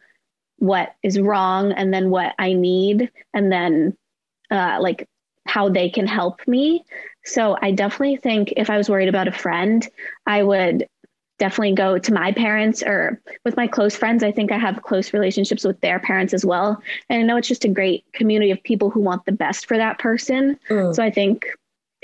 what 0.58 0.94
is 1.02 1.20
wrong 1.20 1.72
and 1.72 1.92
then 1.92 2.10
what 2.10 2.34
I 2.38 2.52
need, 2.52 3.10
and 3.32 3.50
then 3.50 3.96
uh, 4.50 4.78
like 4.80 5.08
how 5.46 5.68
they 5.68 5.90
can 5.90 6.06
help 6.06 6.40
me. 6.46 6.84
So 7.24 7.56
I 7.60 7.72
definitely 7.72 8.16
think 8.16 8.52
if 8.56 8.70
I 8.70 8.76
was 8.76 8.88
worried 8.88 9.08
about 9.08 9.28
a 9.28 9.32
friend, 9.32 9.86
I 10.26 10.42
would 10.42 10.86
definitely 11.38 11.74
go 11.74 11.98
to 11.98 12.12
my 12.14 12.32
parents 12.32 12.82
or 12.82 13.20
with 13.44 13.56
my 13.56 13.66
close 13.66 13.96
friends. 13.96 14.22
I 14.22 14.30
think 14.30 14.52
I 14.52 14.58
have 14.58 14.82
close 14.82 15.12
relationships 15.12 15.64
with 15.64 15.80
their 15.80 15.98
parents 15.98 16.32
as 16.32 16.44
well. 16.44 16.80
And 17.08 17.20
I 17.20 17.22
know 17.22 17.36
it's 17.36 17.48
just 17.48 17.64
a 17.64 17.68
great 17.68 18.04
community 18.12 18.52
of 18.52 18.62
people 18.62 18.90
who 18.90 19.00
want 19.00 19.24
the 19.24 19.32
best 19.32 19.66
for 19.66 19.76
that 19.76 19.98
person. 19.98 20.58
Mm. 20.70 20.94
So 20.94 21.02
I 21.02 21.10
think 21.10 21.46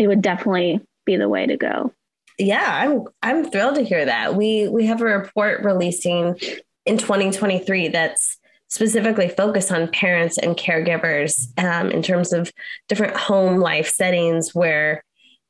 it 0.00 0.08
would 0.08 0.22
definitely 0.22 0.80
be 1.04 1.16
the 1.16 1.28
way 1.28 1.46
to 1.46 1.56
go. 1.58 1.92
Yeah, 2.38 2.66
I'm 2.66 3.04
I'm 3.22 3.50
thrilled 3.50 3.74
to 3.74 3.82
hear 3.82 4.06
that. 4.06 4.34
We 4.34 4.66
we 4.66 4.86
have 4.86 5.02
a 5.02 5.04
report 5.04 5.62
releasing 5.62 6.40
in 6.86 6.96
2023 6.96 7.88
that's 7.88 8.38
specifically 8.68 9.28
focused 9.28 9.70
on 9.70 9.88
parents 9.88 10.38
and 10.38 10.56
caregivers 10.56 11.48
um, 11.62 11.90
in 11.90 12.02
terms 12.02 12.32
of 12.32 12.50
different 12.88 13.14
home 13.14 13.60
life 13.60 13.90
settings 13.90 14.54
where 14.54 15.04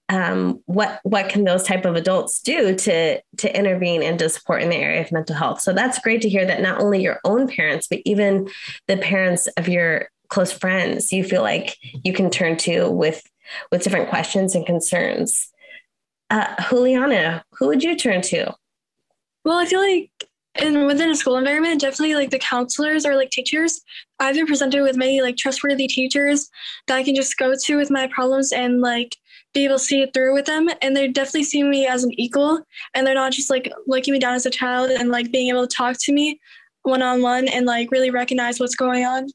um, 0.08 0.60
what 0.66 0.98
what 1.04 1.28
can 1.28 1.44
those 1.44 1.62
type 1.62 1.84
of 1.84 1.94
adults 1.94 2.40
do 2.40 2.74
to 2.74 3.20
to 3.36 3.56
intervene 3.56 4.02
and 4.02 4.18
to 4.18 4.28
support 4.28 4.62
in 4.62 4.70
the 4.70 4.76
area 4.76 5.02
of 5.02 5.12
mental 5.12 5.36
health 5.36 5.60
so 5.60 5.72
that's 5.72 6.00
great 6.00 6.22
to 6.22 6.28
hear 6.28 6.44
that 6.44 6.60
not 6.60 6.80
only 6.80 7.00
your 7.00 7.20
own 7.24 7.46
parents 7.46 7.86
but 7.86 8.00
even 8.04 8.48
the 8.88 8.96
parents 8.96 9.46
of 9.56 9.68
your 9.68 10.08
close 10.28 10.50
friends 10.50 11.12
you 11.12 11.22
feel 11.22 11.42
like 11.42 11.76
you 12.02 12.12
can 12.12 12.30
turn 12.30 12.56
to 12.56 12.90
with 12.90 13.22
with 13.70 13.82
different 13.82 14.08
questions 14.08 14.54
and 14.54 14.66
concerns 14.66 15.50
uh, 16.30 16.54
julianna 16.68 17.44
who 17.52 17.66
would 17.66 17.82
you 17.82 17.96
turn 17.96 18.20
to 18.20 18.52
well 19.44 19.58
i 19.58 19.66
feel 19.66 19.80
like 19.80 20.10
and 20.56 20.86
within 20.86 21.10
a 21.10 21.14
school 21.14 21.36
environment, 21.36 21.80
definitely 21.80 22.14
like 22.14 22.30
the 22.30 22.38
counselors 22.38 23.06
or 23.06 23.14
like 23.14 23.30
teachers. 23.30 23.80
I've 24.18 24.34
been 24.34 24.46
presented 24.46 24.82
with 24.82 24.96
many 24.96 25.22
like 25.22 25.36
trustworthy 25.36 25.86
teachers 25.86 26.48
that 26.86 26.96
I 26.96 27.02
can 27.04 27.14
just 27.14 27.36
go 27.38 27.54
to 27.56 27.76
with 27.76 27.90
my 27.90 28.08
problems 28.08 28.52
and 28.52 28.80
like 28.80 29.16
be 29.54 29.64
able 29.64 29.78
to 29.78 29.84
see 29.84 30.02
it 30.02 30.12
through 30.12 30.34
with 30.34 30.46
them. 30.46 30.68
And 30.82 30.96
they 30.96 31.08
definitely 31.08 31.44
see 31.44 31.62
me 31.62 31.86
as 31.86 32.02
an 32.04 32.12
equal 32.18 32.60
and 32.94 33.06
they're 33.06 33.14
not 33.14 33.32
just 33.32 33.50
like 33.50 33.72
looking 33.86 34.12
me 34.12 34.18
down 34.18 34.34
as 34.34 34.46
a 34.46 34.50
child 34.50 34.90
and 34.90 35.10
like 35.10 35.30
being 35.30 35.48
able 35.48 35.66
to 35.66 35.74
talk 35.74 35.96
to 36.00 36.12
me 36.12 36.40
one 36.82 37.02
on 37.02 37.22
one 37.22 37.46
and 37.48 37.66
like 37.66 37.90
really 37.90 38.10
recognize 38.10 38.58
what's 38.58 38.76
going 38.76 39.04
on. 39.04 39.28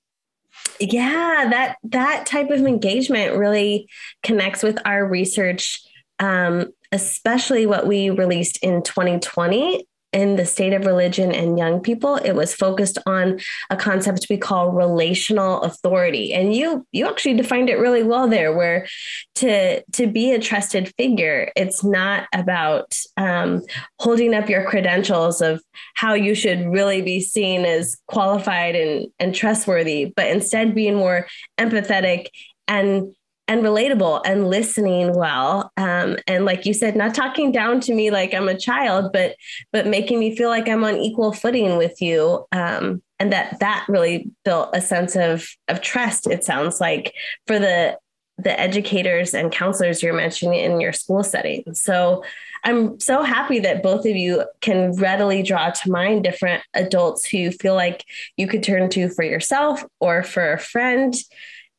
Yeah, 0.80 1.48
that 1.50 1.78
that 1.84 2.26
type 2.26 2.50
of 2.50 2.62
engagement 2.62 3.38
really 3.38 3.88
connects 4.24 4.62
with 4.64 4.78
our 4.86 5.06
research 5.06 5.82
um, 6.20 6.72
especially 6.92 7.66
what 7.66 7.88
we 7.88 8.10
released 8.10 8.58
in 8.62 8.82
2020 8.82 9.86
in 10.16 10.38
the 10.38 10.46
state 10.46 10.74
of 10.74 10.86
religion 10.86 11.34
and 11.34 11.58
young 11.58 11.82
people 11.82 12.16
it 12.16 12.32
was 12.32 12.56
focused 12.56 12.98
on 13.06 13.38
a 13.70 13.76
concept 13.76 14.28
we 14.30 14.38
call 14.38 14.72
relational 14.72 15.62
authority. 15.62 16.34
And 16.34 16.56
you 16.56 16.88
you 16.94 17.08
actually 17.08 17.36
defined 17.36 17.70
it 17.70 17.78
really 17.78 18.02
well 18.02 18.28
there 18.28 18.56
where 18.56 18.88
to 19.36 19.84
to 19.84 20.08
be 20.08 20.32
a 20.32 20.40
trusted 20.40 20.94
figure 20.98 21.52
it's 21.56 21.84
not 21.84 22.28
about 22.34 22.98
um, 23.18 23.62
holding 24.00 24.34
up 24.34 24.50
your 24.50 24.66
credentials 24.66 25.42
of 25.42 25.62
how 25.96 26.14
you 26.14 26.34
should 26.34 26.66
really 26.66 27.02
be 27.02 27.20
seen 27.20 27.66
as 27.66 27.98
qualified 28.08 28.76
and 28.76 29.08
and 29.20 29.36
trustworthy 29.36 30.14
but 30.16 30.28
instead 30.28 30.74
being 30.74 30.96
more 30.96 31.28
empathetic 31.60 32.28
and 32.68 33.14
and 33.48 33.62
relatable 33.62 34.22
and 34.26 34.50
listening 34.50 35.14
well. 35.16 35.72
Um, 35.78 36.18
and 36.28 36.46
like 36.46 36.66
you 36.66 36.74
said 36.74 36.96
not 36.96 37.14
talking 37.14 37.52
down 37.52 37.80
to 37.82 37.94
me 37.94 38.12
like 38.12 38.34
i'm 38.34 38.50
a 38.50 38.58
child 38.58 39.12
but 39.14 39.36
but 39.72 39.88
making 39.88 40.20
me 40.20 40.36
feel 40.36 40.50
like 40.50 40.68
i'm 40.68 40.84
on 40.84 40.98
equal 40.98 41.32
footing 41.32 41.78
with 41.78 42.02
you. 42.02 42.46
Um, 42.52 43.02
and 43.20 43.32
that 43.32 43.60
that 43.60 43.86
really 43.88 44.30
built 44.44 44.70
a 44.74 44.82
sense 44.82 45.16
of 45.16 45.48
of 45.68 45.82
trust 45.82 46.28
it 46.28 46.44
sounds 46.44 46.82
like 46.82 47.14
for 47.48 47.60
the 47.60 47.98
the 48.38 48.60
educators 48.60 49.34
and 49.34 49.50
counselors 49.50 50.04
you're 50.04 50.14
mentioning 50.14 50.60
in 50.60 50.82
your 50.82 50.92
school 50.92 51.24
setting. 51.24 51.64
So 51.74 52.24
i'm 52.64 53.00
so 53.00 53.22
happy 53.22 53.60
that 53.60 53.84
both 53.84 54.06
of 54.06 54.16
you 54.16 54.44
can 54.60 54.92
readily 54.94 55.44
draw 55.44 55.70
to 55.70 55.92
mind 55.92 56.24
different 56.24 56.64
adults 56.74 57.26
who 57.26 57.38
you 57.38 57.52
feel 57.52 57.76
like 57.76 58.04
you 58.38 58.48
could 58.48 58.64
turn 58.64 58.90
to 58.90 59.08
for 59.10 59.24
yourself 59.24 59.84
or 60.00 60.24
for 60.24 60.52
a 60.52 60.60
friend 60.60 61.14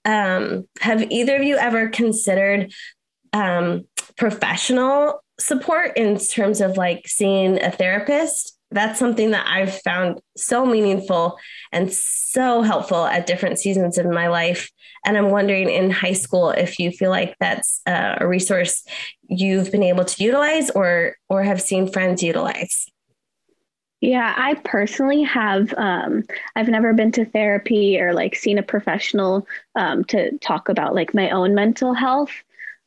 um, 0.06 0.66
have 0.80 1.10
either 1.10 1.36
of 1.36 1.42
you 1.42 1.56
ever 1.56 1.88
considered 1.88 2.72
um, 3.32 3.86
professional 4.16 5.20
support 5.38 5.96
in 5.96 6.16
terms 6.16 6.60
of 6.60 6.76
like 6.76 7.06
seeing 7.08 7.62
a 7.62 7.70
therapist? 7.70 8.56
That's 8.70 8.98
something 8.98 9.32
that 9.32 9.46
I've 9.48 9.78
found 9.82 10.20
so 10.36 10.64
meaningful 10.64 11.38
and 11.72 11.92
so 11.92 12.62
helpful 12.62 13.04
at 13.04 13.26
different 13.26 13.58
seasons 13.58 13.98
in 13.98 14.12
my 14.12 14.28
life. 14.28 14.70
And 15.04 15.16
I'm 15.16 15.30
wondering 15.30 15.70
in 15.70 15.90
high 15.90 16.14
school 16.14 16.50
if 16.50 16.78
you 16.78 16.90
feel 16.90 17.10
like 17.10 17.36
that's 17.38 17.80
a 17.86 18.26
resource 18.26 18.84
you've 19.28 19.70
been 19.70 19.84
able 19.84 20.04
to 20.04 20.24
utilize 20.24 20.70
or 20.70 21.16
or 21.28 21.42
have 21.42 21.60
seen 21.60 21.90
friends 21.90 22.22
utilize. 22.22 22.86
Yeah, 24.06 24.32
I 24.36 24.54
personally 24.54 25.24
have. 25.24 25.74
Um, 25.76 26.22
I've 26.54 26.68
never 26.68 26.92
been 26.92 27.10
to 27.12 27.24
therapy 27.24 28.00
or 28.00 28.14
like 28.14 28.36
seen 28.36 28.56
a 28.56 28.62
professional 28.62 29.48
um, 29.74 30.04
to 30.04 30.38
talk 30.38 30.68
about 30.68 30.94
like 30.94 31.12
my 31.12 31.30
own 31.30 31.56
mental 31.56 31.92
health. 31.92 32.30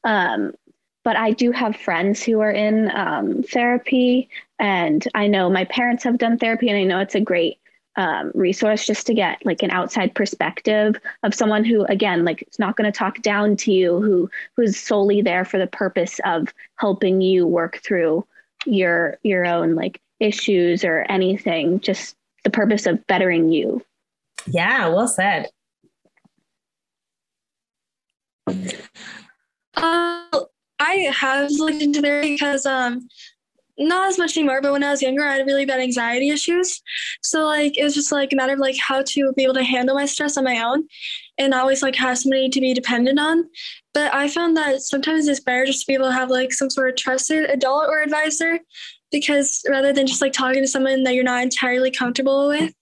Um, 0.05 0.53
but 1.03 1.17
I 1.17 1.31
do 1.31 1.51
have 1.51 1.75
friends 1.75 2.23
who 2.23 2.39
are 2.39 2.51
in 2.51 2.89
um, 2.95 3.43
therapy, 3.43 4.29
and 4.59 5.05
I 5.13 5.27
know 5.27 5.49
my 5.49 5.65
parents 5.65 6.05
have 6.05 6.19
done 6.19 6.37
therapy, 6.37 6.69
and 6.69 6.77
I 6.77 6.85
know 6.85 6.99
it's 7.01 7.15
a 7.15 7.19
great 7.19 7.59
um, 7.97 8.31
resource 8.33 8.85
just 8.85 9.05
to 9.07 9.13
get 9.13 9.45
like 9.45 9.61
an 9.61 9.71
outside 9.71 10.15
perspective 10.15 11.01
of 11.23 11.35
someone 11.35 11.65
who, 11.65 11.83
again, 11.87 12.23
like 12.23 12.43
it's 12.43 12.59
not 12.59 12.77
going 12.77 12.89
to 12.89 12.97
talk 12.97 13.21
down 13.21 13.57
to 13.57 13.73
you, 13.73 13.99
who 14.01 14.29
who's 14.55 14.79
solely 14.79 15.21
there 15.21 15.43
for 15.43 15.57
the 15.57 15.67
purpose 15.67 16.21
of 16.23 16.53
helping 16.77 17.19
you 17.19 17.45
work 17.45 17.81
through 17.83 18.25
your 18.65 19.17
your 19.23 19.45
own 19.45 19.75
like 19.75 19.99
issues 20.19 20.83
or 20.83 21.05
anything, 21.09 21.79
just 21.79 22.15
the 22.43 22.49
purpose 22.49 22.85
of 22.85 23.05
bettering 23.07 23.51
you. 23.51 23.83
Yeah, 24.47 24.87
well 24.87 25.07
said. 25.07 25.47
Uh, 29.75 30.39
I 30.79 31.11
have 31.13 31.51
looked 31.51 31.81
into 31.81 32.01
there 32.01 32.21
because 32.21 32.65
um, 32.65 33.07
not 33.79 34.09
as 34.09 34.17
much 34.17 34.35
anymore, 34.37 34.61
but 34.61 34.73
when 34.73 34.83
I 34.83 34.91
was 34.91 35.01
younger, 35.01 35.23
I 35.23 35.37
had 35.37 35.45
really 35.45 35.65
bad 35.65 35.79
anxiety 35.79 36.29
issues. 36.29 36.81
So 37.23 37.45
like 37.45 37.77
it 37.77 37.83
was 37.83 37.95
just 37.95 38.11
like 38.11 38.33
a 38.33 38.35
matter 38.35 38.53
of 38.53 38.59
like 38.59 38.77
how 38.77 39.03
to 39.03 39.33
be 39.33 39.43
able 39.43 39.53
to 39.53 39.63
handle 39.63 39.95
my 39.95 40.05
stress 40.05 40.37
on 40.37 40.43
my 40.43 40.61
own 40.61 40.87
and 41.37 41.53
always 41.53 41.81
like 41.81 41.95
have 41.95 42.17
somebody 42.17 42.49
to 42.49 42.61
be 42.61 42.73
dependent 42.73 43.19
on. 43.19 43.45
But 43.93 44.13
I 44.13 44.27
found 44.27 44.57
that 44.57 44.81
sometimes 44.81 45.27
it's 45.27 45.39
better 45.39 45.65
just 45.65 45.81
to 45.81 45.87
be 45.87 45.93
able 45.93 46.07
to 46.07 46.13
have 46.13 46.29
like 46.29 46.51
some 46.51 46.69
sort 46.69 46.89
of 46.89 46.95
trusted 46.97 47.49
adult 47.49 47.85
or 47.87 48.01
advisor 48.01 48.59
because 49.11 49.63
rather 49.69 49.93
than 49.93 50.07
just 50.07 50.21
like 50.21 50.33
talking 50.33 50.61
to 50.61 50.67
someone 50.67 51.03
that 51.03 51.13
you're 51.13 51.23
not 51.23 51.43
entirely 51.43 51.91
comfortable 51.91 52.47
with. 52.47 52.73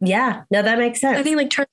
Yeah, 0.00 0.44
no, 0.50 0.62
that 0.62 0.78
makes 0.78 1.00
sense. 1.00 1.18
I 1.18 1.22
think 1.22 1.36
like 1.36 1.50
trust. 1.50 1.68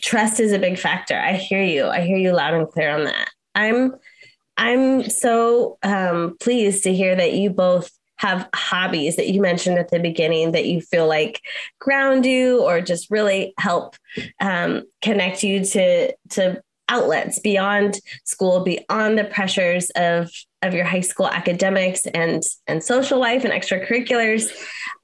Trust 0.00 0.40
is 0.40 0.52
a 0.52 0.58
big 0.58 0.78
factor. 0.78 1.14
I 1.14 1.34
hear 1.34 1.62
you. 1.62 1.86
I 1.86 2.00
hear 2.00 2.16
you 2.16 2.32
loud 2.32 2.54
and 2.54 2.66
clear 2.66 2.90
on 2.90 3.04
that. 3.04 3.28
I'm, 3.54 3.94
I'm 4.56 5.10
so 5.10 5.78
um, 5.82 6.36
pleased 6.40 6.84
to 6.84 6.94
hear 6.94 7.14
that 7.14 7.34
you 7.34 7.50
both 7.50 7.90
have 8.20 8.48
hobbies 8.54 9.16
that 9.16 9.28
you 9.28 9.40
mentioned 9.40 9.78
at 9.78 9.90
the 9.90 9.98
beginning 9.98 10.52
that 10.52 10.66
you 10.66 10.80
feel 10.80 11.08
like 11.08 11.40
ground 11.80 12.26
you 12.26 12.62
or 12.62 12.82
just 12.82 13.10
really 13.10 13.54
help 13.58 13.96
um, 14.40 14.82
connect 15.00 15.42
you 15.42 15.64
to 15.64 16.14
to 16.28 16.62
outlets 16.90 17.38
beyond 17.38 18.00
school, 18.24 18.62
beyond 18.64 19.16
the 19.16 19.24
pressures 19.24 19.90
of 19.96 20.30
of 20.62 20.74
your 20.74 20.84
high 20.84 21.00
school 21.00 21.28
academics 21.28 22.04
and 22.06 22.42
and 22.66 22.84
social 22.84 23.18
life 23.18 23.44
and 23.44 23.52
extracurriculars. 23.52 24.50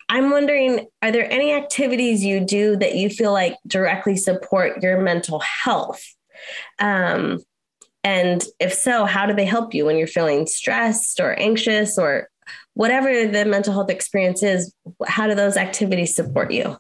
I'm 0.09 0.31
wondering, 0.31 0.87
are 1.02 1.11
there 1.11 1.31
any 1.31 1.52
activities 1.52 2.25
you 2.25 2.40
do 2.40 2.76
that 2.76 2.95
you 2.95 3.09
feel 3.11 3.33
like 3.33 3.57
directly 3.66 4.16
support 4.16 4.83
your 4.83 5.00
mental 5.00 5.40
health? 5.40 6.02
Um, 6.78 7.40
and 8.05 8.45
if 8.61 8.73
so, 8.73 9.05
how 9.05 9.26
do 9.26 9.35
they 9.35 9.45
help 9.45 9.75
you 9.75 9.85
when 9.85 9.97
you're 9.97 10.07
feeling 10.07 10.47
stressed 10.47 11.19
or 11.19 11.33
anxious 11.40 11.99
or 11.99 12.28
whatever 12.75 13.26
the 13.26 13.45
mental 13.45 13.73
health 13.73 13.90
experience 13.90 14.45
is? 14.45 14.73
How 15.09 15.26
do 15.26 15.35
those 15.35 15.57
activities 15.57 16.14
support 16.14 16.52
you? 16.52 16.76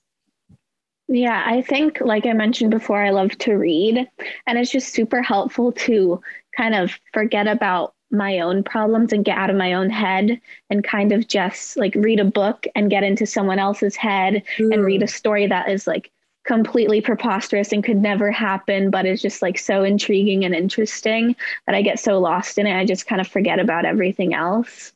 Yeah, 1.08 1.42
I 1.46 1.62
think, 1.62 2.00
like 2.00 2.26
I 2.26 2.32
mentioned 2.32 2.72
before, 2.72 3.00
I 3.00 3.10
love 3.10 3.36
to 3.38 3.54
read, 3.54 4.08
and 4.46 4.58
it's 4.58 4.72
just 4.72 4.92
super 4.92 5.22
helpful 5.22 5.72
to 5.72 6.20
kind 6.56 6.74
of 6.74 6.98
forget 7.12 7.46
about 7.46 7.94
my 8.10 8.40
own 8.40 8.62
problems 8.62 9.12
and 9.12 9.24
get 9.24 9.38
out 9.38 9.50
of 9.50 9.56
my 9.56 9.74
own 9.74 9.90
head 9.90 10.40
and 10.70 10.84
kind 10.84 11.12
of 11.12 11.26
just 11.28 11.76
like 11.76 11.94
read 11.96 12.20
a 12.20 12.24
book 12.24 12.66
and 12.74 12.90
get 12.90 13.02
into 13.02 13.26
someone 13.26 13.58
else's 13.58 13.96
head 13.96 14.42
mm. 14.58 14.72
and 14.72 14.84
read 14.84 15.02
a 15.02 15.08
story 15.08 15.46
that 15.46 15.68
is 15.68 15.86
like 15.86 16.10
completely 16.46 17.00
preposterous 17.00 17.72
and 17.72 17.82
could 17.82 17.96
never 17.96 18.30
happen, 18.30 18.90
but 18.90 19.06
is 19.06 19.20
just 19.20 19.42
like 19.42 19.58
so 19.58 19.82
intriguing 19.82 20.44
and 20.44 20.54
interesting 20.54 21.34
that 21.66 21.74
I 21.74 21.82
get 21.82 21.98
so 21.98 22.20
lost 22.20 22.58
in 22.58 22.66
it. 22.66 22.76
I 22.76 22.84
just 22.84 23.06
kind 23.06 23.20
of 23.20 23.26
forget 23.26 23.58
about 23.58 23.84
everything 23.84 24.34
else. 24.34 24.92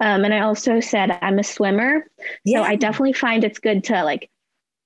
Um, 0.00 0.24
and 0.24 0.34
I 0.34 0.40
also 0.40 0.80
said 0.80 1.16
I'm 1.22 1.38
a 1.38 1.44
swimmer. 1.44 2.04
Yeah. 2.44 2.58
So 2.58 2.64
I 2.64 2.74
definitely 2.74 3.12
find 3.12 3.44
it's 3.44 3.60
good 3.60 3.84
to 3.84 4.02
like 4.02 4.28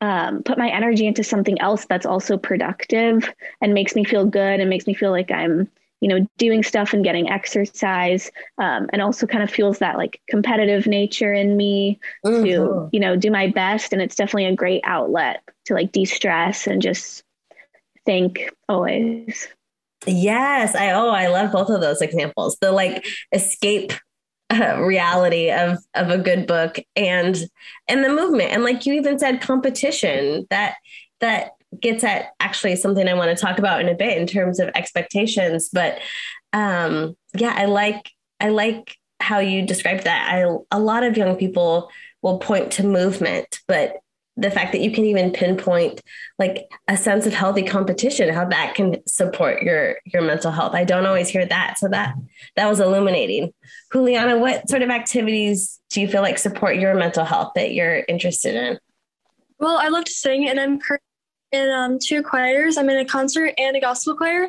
um, 0.02 0.42
put 0.42 0.58
my 0.58 0.68
energy 0.68 1.06
into 1.06 1.22
something 1.22 1.58
else 1.60 1.86
that's 1.86 2.04
also 2.04 2.36
productive 2.36 3.32
and 3.62 3.72
makes 3.72 3.94
me 3.94 4.04
feel 4.04 4.26
good 4.26 4.58
and 4.58 4.68
makes 4.68 4.86
me 4.86 4.94
feel 4.94 5.12
like 5.12 5.30
I'm, 5.30 5.70
you 6.00 6.08
know, 6.08 6.26
doing 6.38 6.64
stuff 6.64 6.92
and 6.92 7.04
getting 7.04 7.30
exercise, 7.30 8.32
um, 8.58 8.90
and 8.92 9.00
also 9.00 9.28
kind 9.28 9.44
of 9.44 9.50
feels 9.50 9.78
that 9.78 9.96
like 9.96 10.20
competitive 10.28 10.88
nature 10.88 11.32
in 11.32 11.56
me 11.56 12.00
mm-hmm. 12.26 12.44
to, 12.44 12.88
you 12.92 12.98
know, 12.98 13.14
do 13.14 13.30
my 13.30 13.46
best. 13.46 13.92
And 13.92 14.02
it's 14.02 14.16
definitely 14.16 14.46
a 14.46 14.56
great 14.56 14.82
outlet 14.84 15.40
to 15.66 15.74
like 15.74 15.92
de-stress 15.92 16.66
and 16.66 16.82
just 16.82 17.22
think 18.04 18.50
always. 18.68 19.46
Yes, 20.04 20.74
I 20.74 20.90
oh 20.90 21.10
I 21.10 21.28
love 21.28 21.52
both 21.52 21.68
of 21.68 21.80
those 21.80 22.02
examples. 22.02 22.56
The 22.60 22.72
like 22.72 23.06
escape 23.30 23.92
reality 24.78 25.50
of 25.50 25.78
of 25.94 26.10
a 26.10 26.18
good 26.18 26.46
book 26.46 26.78
and 26.96 27.36
and 27.88 28.04
the 28.04 28.08
movement 28.08 28.50
and 28.50 28.64
like 28.64 28.86
you 28.86 28.94
even 28.94 29.18
said 29.18 29.40
competition 29.40 30.46
that 30.50 30.74
that 31.20 31.52
gets 31.80 32.04
at 32.04 32.32
actually 32.40 32.76
something 32.76 33.08
I 33.08 33.14
want 33.14 33.36
to 33.36 33.42
talk 33.42 33.58
about 33.58 33.80
in 33.80 33.88
a 33.88 33.94
bit 33.94 34.18
in 34.18 34.26
terms 34.26 34.60
of 34.60 34.70
expectations 34.74 35.70
but 35.72 35.98
um, 36.52 37.16
yeah, 37.34 37.54
I 37.56 37.66
like 37.66 38.10
I 38.40 38.48
like 38.48 38.96
how 39.20 39.38
you 39.38 39.62
described 39.62 40.04
that. 40.04 40.28
I 40.30 40.56
a 40.70 40.80
lot 40.80 41.04
of 41.04 41.16
young 41.16 41.36
people 41.36 41.90
will 42.22 42.38
point 42.38 42.72
to 42.72 42.86
movement, 42.86 43.60
but 43.66 43.96
the 44.36 44.50
fact 44.50 44.72
that 44.72 44.80
you 44.80 44.90
can 44.90 45.04
even 45.04 45.30
pinpoint 45.30 46.00
like 46.38 46.70
a 46.88 46.96
sense 46.96 47.26
of 47.26 47.34
healthy 47.34 47.62
competition 47.62 48.32
how 48.32 48.46
that 48.46 48.74
can 48.74 48.96
support 49.06 49.62
your 49.62 49.96
your 50.06 50.22
mental 50.22 50.50
health. 50.50 50.74
I 50.74 50.84
don't 50.84 51.06
always 51.06 51.28
hear 51.28 51.44
that. 51.46 51.78
So 51.78 51.88
that 51.88 52.14
that 52.56 52.68
was 52.68 52.80
illuminating. 52.80 53.52
Julianna 53.92 54.38
what 54.38 54.68
sort 54.68 54.82
of 54.82 54.90
activities 54.90 55.80
do 55.90 56.00
you 56.00 56.08
feel 56.08 56.22
like 56.22 56.38
support 56.38 56.76
your 56.76 56.94
mental 56.94 57.24
health 57.24 57.52
that 57.56 57.72
you're 57.72 58.04
interested 58.08 58.54
in? 58.54 58.78
Well 59.58 59.78
i 59.78 59.88
love 59.88 60.04
to 60.04 60.12
sing 60.12 60.48
and 60.48 60.58
i'm 60.58 60.80
in 61.52 61.70
um, 61.70 61.98
two 62.02 62.22
choirs. 62.22 62.78
I'm 62.78 62.88
in 62.88 62.96
a 62.96 63.04
concert 63.04 63.52
and 63.58 63.76
a 63.76 63.80
gospel 63.80 64.16
choir. 64.16 64.48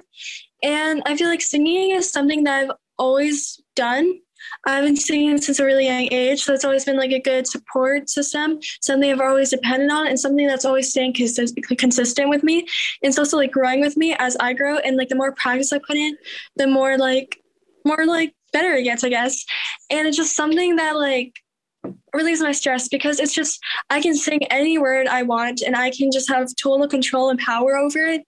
And 0.63 1.03
i 1.05 1.17
feel 1.17 1.27
like 1.27 1.41
singing 1.41 1.91
is 1.91 2.09
something 2.09 2.45
that 2.45 2.63
i've 2.63 2.71
always 2.97 3.61
done 3.75 4.19
I've 4.65 4.83
been 4.83 4.95
singing 4.95 5.39
since 5.39 5.59
a 5.59 5.65
really 5.65 5.85
young 5.85 6.07
age, 6.11 6.43
so 6.43 6.53
it's 6.53 6.65
always 6.65 6.85
been 6.85 6.97
like 6.97 7.11
a 7.11 7.19
good 7.19 7.47
support 7.47 8.09
system, 8.09 8.59
something 8.81 9.11
I've 9.11 9.19
always 9.19 9.49
depended 9.49 9.91
on, 9.91 10.07
and 10.07 10.19
something 10.19 10.47
that's 10.47 10.65
always 10.65 10.89
staying 10.89 11.13
consistent 11.13 12.29
with 12.29 12.43
me. 12.43 12.65
It's 13.01 13.17
also 13.19 13.37
like 13.37 13.51
growing 13.51 13.81
with 13.81 13.97
me 13.97 14.15
as 14.19 14.37
I 14.39 14.53
grow, 14.53 14.77
and 14.77 14.97
like 14.97 15.09
the 15.09 15.15
more 15.15 15.33
practice 15.33 15.73
I 15.73 15.79
put 15.79 15.97
in, 15.97 16.15
the 16.55 16.67
more 16.67 16.97
like, 16.97 17.41
more 17.85 18.05
like 18.05 18.33
better 18.53 18.73
it 18.73 18.83
gets, 18.83 19.03
I 19.03 19.09
guess. 19.09 19.43
And 19.89 20.07
it's 20.07 20.17
just 20.17 20.35
something 20.35 20.77
that 20.77 20.95
like 20.95 21.33
relieves 22.13 22.41
my 22.41 22.51
stress 22.51 22.87
because 22.87 23.19
it's 23.19 23.33
just 23.33 23.59
I 23.89 24.01
can 24.01 24.15
sing 24.15 24.43
any 24.45 24.77
word 24.77 25.07
I 25.07 25.23
want 25.23 25.61
and 25.61 25.75
I 25.75 25.91
can 25.91 26.11
just 26.11 26.29
have 26.29 26.47
total 26.61 26.87
control 26.87 27.29
and 27.29 27.39
power 27.39 27.75
over 27.75 27.99
it 27.99 28.21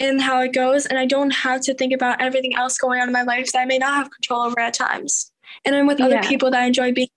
and 0.00 0.20
how 0.20 0.42
it 0.42 0.52
goes 0.52 0.86
and 0.86 0.98
I 0.98 1.06
don't 1.06 1.30
have 1.30 1.60
to 1.62 1.74
think 1.74 1.94
about 1.94 2.20
everything 2.20 2.54
else 2.54 2.76
going 2.76 3.00
on 3.00 3.08
in 3.08 3.12
my 3.12 3.22
life 3.22 3.50
that 3.52 3.60
I 3.60 3.64
may 3.64 3.78
not 3.78 3.94
have 3.94 4.10
control 4.10 4.42
over 4.42 4.60
at 4.60 4.74
times 4.74 5.31
and 5.64 5.74
I'm 5.74 5.86
with 5.86 6.00
other 6.00 6.16
yeah. 6.16 6.28
people 6.28 6.50
that 6.50 6.62
I 6.62 6.66
enjoy 6.66 6.92
being. 6.92 7.08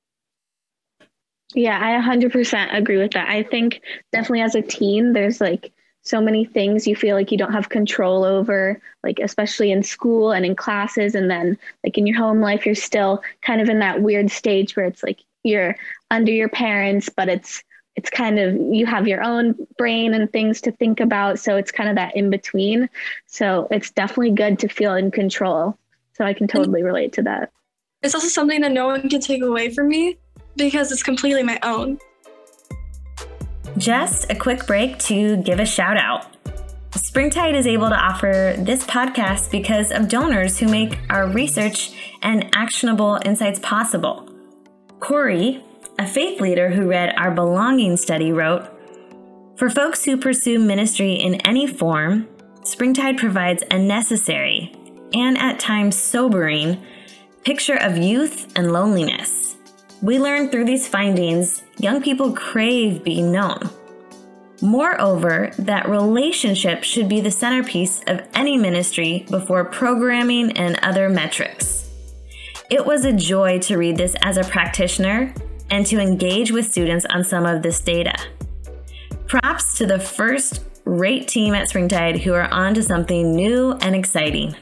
Yeah, 1.54 1.80
I 1.80 2.02
100% 2.02 2.76
agree 2.76 2.98
with 2.98 3.12
that. 3.12 3.30
I 3.30 3.44
think 3.44 3.82
definitely 4.12 4.42
as 4.42 4.56
a 4.56 4.62
teen, 4.62 5.14
there's 5.14 5.40
like 5.40 5.72
so 6.02 6.22
many 6.22 6.46
things 6.46 6.86
you 6.86 6.96
feel 6.96 7.16
like 7.16 7.32
you 7.32 7.38
don't 7.38 7.54
have 7.54 7.70
control 7.70 8.24
over, 8.24 8.82
like 9.04 9.20
especially 9.20 9.72
in 9.72 9.82
school 9.82 10.32
and 10.32 10.46
in 10.46 10.56
classes. 10.56 11.16
And 11.16 11.32
then, 11.32 11.58
like 11.84 11.98
in 11.98 12.06
your 12.06 12.18
home 12.18 12.42
life, 12.42 12.66
you're 12.66 12.76
still 12.76 13.24
kind 13.42 13.62
of 13.62 13.70
in 13.70 13.80
that 13.80 14.02
weird 14.02 14.30
stage 14.30 14.76
where 14.76 14.86
it's 14.86 15.04
like 15.04 15.20
you're 15.44 15.76
under 16.12 16.32
your 16.32 16.50
parents, 16.50 17.10
but 17.10 17.30
it's 17.30 17.64
it's 17.96 18.10
kind 18.10 18.40
of 18.40 18.56
you 18.74 18.86
have 18.86 19.08
your 19.08 19.24
own 19.24 19.56
brain 19.78 20.14
and 20.14 20.32
things 20.32 20.62
to 20.62 20.72
think 20.72 21.00
about 21.00 21.40
so 21.40 21.56
it's 21.56 21.72
kind 21.72 21.90
of 21.90 21.96
that 21.96 22.16
in 22.16 22.30
between 22.30 22.90
so 23.26 23.68
it's 23.72 23.92
definitely 23.92 24.32
good 24.32 24.60
to 24.60 24.68
feel 24.68 24.96
in 24.96 25.12
control 25.12 25.78
so 26.14 26.26
i 26.26 26.34
can 26.34 26.48
totally 26.48 26.84
relate 26.84 27.14
to 27.14 27.22
that 27.24 27.52
it's 28.06 28.14
also 28.14 28.28
something 28.28 28.62
that 28.62 28.72
no 28.72 28.86
one 28.86 29.10
can 29.10 29.20
take 29.20 29.42
away 29.42 29.74
from 29.74 29.88
me 29.88 30.18
because 30.56 30.92
it's 30.92 31.04
completely 31.04 31.44
my 31.44 31.60
own. 31.64 31.98
Just 33.78 34.32
a 34.32 34.36
quick 34.36 34.68
break 34.68 35.00
to 35.00 35.38
give 35.38 35.60
a 35.60 35.66
shout 35.66 35.98
out. 35.98 36.28
Springtide 36.96 37.56
is 37.56 37.68
able 37.68 37.90
to 37.90 37.96
offer 37.96 38.56
this 38.58 38.84
podcast 38.86 39.52
because 39.52 39.92
of 39.92 40.08
donors 40.08 40.58
who 40.60 40.68
make 40.68 40.98
our 41.10 41.28
research 41.28 41.92
and 42.22 42.50
actionable 42.54 43.20
insights 43.26 43.60
possible. 43.60 44.30
Corey, 45.00 45.64
a 46.00 46.06
faith 46.08 46.40
leader 46.40 46.70
who 46.70 46.88
read 46.88 47.14
our 47.18 47.32
belonging 47.32 47.98
study, 47.98 48.32
wrote 48.32 48.68
For 49.58 49.70
folks 49.70 50.06
who 50.06 50.18
pursue 50.18 50.60
ministry 50.60 51.14
in 51.14 51.36
any 51.42 51.68
form, 51.68 52.28
Springtide 52.64 53.18
provides 53.18 53.64
a 53.72 53.78
necessary 53.78 54.74
and 55.14 55.38
at 55.38 55.60
times 55.60 55.98
sobering 55.98 56.82
picture 57.46 57.78
of 57.78 57.96
youth 57.96 58.52
and 58.56 58.74
loneliness. 58.74 59.56
We 60.02 60.20
learned 60.20 60.52
through 60.52 60.66
these 60.66 60.88
findings 60.88 61.64
young 61.78 62.02
people 62.02 62.34
crave 62.34 63.04
being 63.04 63.32
known. 63.32 63.70
Moreover, 64.62 65.52
that 65.60 65.88
relationship 65.88 66.84
should 66.84 67.08
be 67.08 67.22
the 67.22 67.30
centerpiece 67.30 68.02
of 68.08 68.24
any 68.34 68.58
ministry 68.58 69.28
before 69.30 69.64
programming 69.64 70.58
and 70.58 70.80
other 70.82 71.08
metrics. 71.08 71.88
It 72.72 72.84
was 72.84 73.06
a 73.06 73.14
joy 73.14 73.60
to 73.60 73.78
read 73.78 73.98
this 73.98 74.16
as 74.24 74.38
a 74.38 74.44
practitioner 74.44 75.32
and 75.70 75.86
to 75.86 76.00
engage 76.00 76.52
with 76.52 76.72
students 76.72 77.06
on 77.12 77.24
some 77.24 77.46
of 77.46 77.62
this 77.62 77.80
data. 77.80 78.16
Props 79.28 79.78
to 79.78 79.86
the 79.86 80.00
first 80.00 80.64
rate 80.84 81.28
team 81.28 81.54
at 81.54 81.70
Springtide 81.70 82.22
who 82.22 82.34
are 82.34 82.52
on 82.52 82.74
to 82.74 82.82
something 82.82 83.36
new 83.36 83.74
and 83.82 83.96
exciting. 83.96 84.56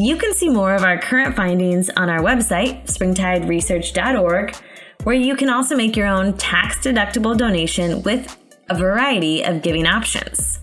You 0.00 0.16
can 0.16 0.32
see 0.32 0.48
more 0.48 0.76
of 0.76 0.84
our 0.84 0.96
current 0.96 1.34
findings 1.34 1.90
on 1.90 2.08
our 2.08 2.20
website, 2.20 2.86
springtideresearch.org, 2.86 4.54
where 5.02 5.16
you 5.16 5.34
can 5.34 5.50
also 5.50 5.74
make 5.74 5.96
your 5.96 6.06
own 6.06 6.34
tax 6.34 6.76
deductible 6.76 7.36
donation 7.36 8.04
with 8.04 8.38
a 8.70 8.76
variety 8.76 9.42
of 9.42 9.60
giving 9.60 9.88
options. 9.88 10.60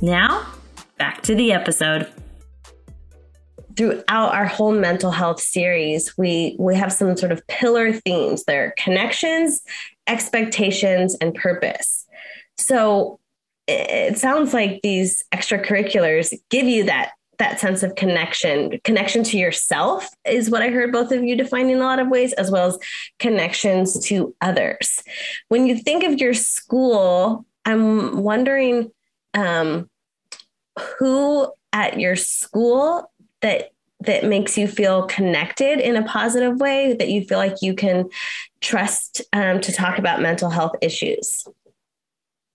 Now, 0.00 0.46
back 0.96 1.20
to 1.24 1.34
the 1.34 1.52
episode. 1.52 2.10
Throughout 3.76 4.34
our 4.34 4.46
whole 4.46 4.72
mental 4.72 5.10
health 5.10 5.40
series, 5.42 6.16
we 6.16 6.56
we 6.58 6.74
have 6.74 6.94
some 6.94 7.14
sort 7.14 7.30
of 7.30 7.46
pillar 7.48 7.92
themes. 7.92 8.44
There 8.44 8.72
connections, 8.78 9.60
expectations, 10.06 11.14
and 11.20 11.34
purpose. 11.34 12.06
So 12.56 13.20
it 13.68 14.16
sounds 14.16 14.54
like 14.54 14.80
these 14.82 15.22
extracurriculars 15.30 16.32
give 16.48 16.64
you 16.64 16.84
that 16.84 17.12
that 17.38 17.58
sense 17.58 17.82
of 17.82 17.94
connection 17.94 18.78
connection 18.84 19.24
to 19.24 19.38
yourself 19.38 20.08
is 20.24 20.50
what 20.50 20.62
i 20.62 20.68
heard 20.68 20.92
both 20.92 21.10
of 21.12 21.24
you 21.24 21.36
define 21.36 21.70
in 21.70 21.78
a 21.78 21.84
lot 21.84 21.98
of 21.98 22.08
ways 22.08 22.32
as 22.34 22.50
well 22.50 22.68
as 22.68 22.78
connections 23.18 23.98
to 24.06 24.34
others. 24.40 25.02
When 25.48 25.66
you 25.66 25.76
think 25.76 26.04
of 26.04 26.20
your 26.20 26.34
school 26.34 27.46
i'm 27.64 28.22
wondering 28.22 28.90
um, 29.34 29.88
who 30.98 31.50
at 31.72 31.98
your 31.98 32.16
school 32.16 33.10
that 33.40 33.70
that 34.00 34.24
makes 34.24 34.58
you 34.58 34.66
feel 34.66 35.06
connected 35.06 35.78
in 35.78 35.96
a 35.96 36.04
positive 36.04 36.58
way 36.58 36.94
that 36.98 37.08
you 37.08 37.24
feel 37.24 37.38
like 37.38 37.62
you 37.62 37.72
can 37.74 38.08
trust 38.60 39.22
um, 39.32 39.60
to 39.60 39.72
talk 39.72 39.98
about 39.98 40.20
mental 40.20 40.50
health 40.50 40.72
issues 40.80 41.46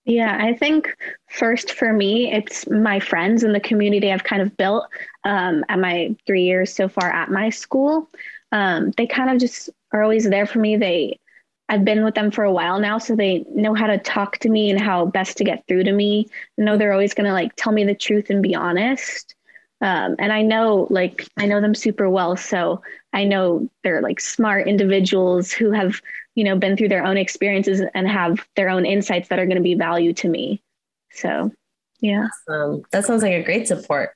yeah, 0.08 0.38
I 0.40 0.54
think 0.54 0.96
first 1.30 1.74
for 1.74 1.92
me, 1.92 2.32
it's 2.32 2.68
my 2.70 3.00
friends 3.00 3.44
and 3.44 3.54
the 3.54 3.60
community 3.60 4.12
I've 4.12 4.24
kind 4.24 4.42
of 4.42 4.56
built 4.58 4.88
um, 5.26 5.66
at 5.70 5.80
my 5.80 6.16
three 6.26 6.44
years 6.44 6.74
so 6.74 6.88
far 6.88 7.12
at 7.12 7.30
my 7.30 7.50
school. 7.50 8.10
Um, 8.54 8.92
they 8.98 9.06
kind 9.06 9.30
of 9.30 9.40
just 9.40 9.70
are 9.92 10.04
always 10.04 10.30
there 10.30 10.46
for 10.46 10.60
me. 10.60 10.78
They, 10.78 11.20
I've 11.68 11.84
been 11.84 12.06
with 12.06 12.16
them 12.16 12.32
for 12.32 12.46
a 12.46 12.54
while 12.54 12.80
now, 12.80 13.00
so 13.00 13.16
they 13.18 13.46
know 13.54 13.74
how 13.76 13.88
to 13.88 13.98
talk 13.98 14.38
to 14.40 14.50
me 14.50 14.72
and 14.72 14.80
how 14.80 15.08
best 15.08 15.38
to 15.38 15.44
get 15.44 15.66
through 15.68 15.84
to 15.84 15.92
me. 15.92 16.28
I 16.58 16.64
know 16.64 16.78
they're 16.78 16.94
always 16.94 17.14
going 17.14 17.28
to 17.28 17.34
like 17.34 17.52
tell 17.58 17.74
me 17.74 17.84
the 17.84 17.96
truth 17.96 18.30
and 18.30 18.42
be 18.42 18.56
honest. 18.56 19.36
Um, 19.80 20.16
and 20.18 20.34
I 20.34 20.42
know 20.42 20.88
like 20.90 21.28
I 21.38 21.46
know 21.46 21.62
them 21.62 21.76
super 21.76 22.10
well, 22.10 22.36
so 22.36 22.82
I 23.14 23.26
know 23.26 23.70
they're 23.84 24.02
like 24.02 24.20
smart 24.20 24.68
individuals 24.68 25.52
who 25.52 25.72
have 25.72 26.02
you 26.38 26.44
know 26.44 26.56
been 26.56 26.78
through 26.78 26.90
their 26.90 27.04
own 27.04 27.18
experiences 27.18 27.82
and 27.96 28.08
have 28.08 28.46
their 28.56 28.70
own 28.70 28.86
insights 28.86 29.28
that 29.30 29.40
are 29.40 29.46
going 29.46 29.58
to 29.58 29.64
be 29.64 29.74
value 29.74 30.14
to 30.14 30.30
me 30.30 30.62
so 31.12 31.52
yeah 32.00 32.28
awesome. 32.48 32.84
that 32.92 33.06
sounds 33.06 33.24
like 33.24 33.34
a 33.34 33.44
great 33.44 33.68
support 33.68 34.12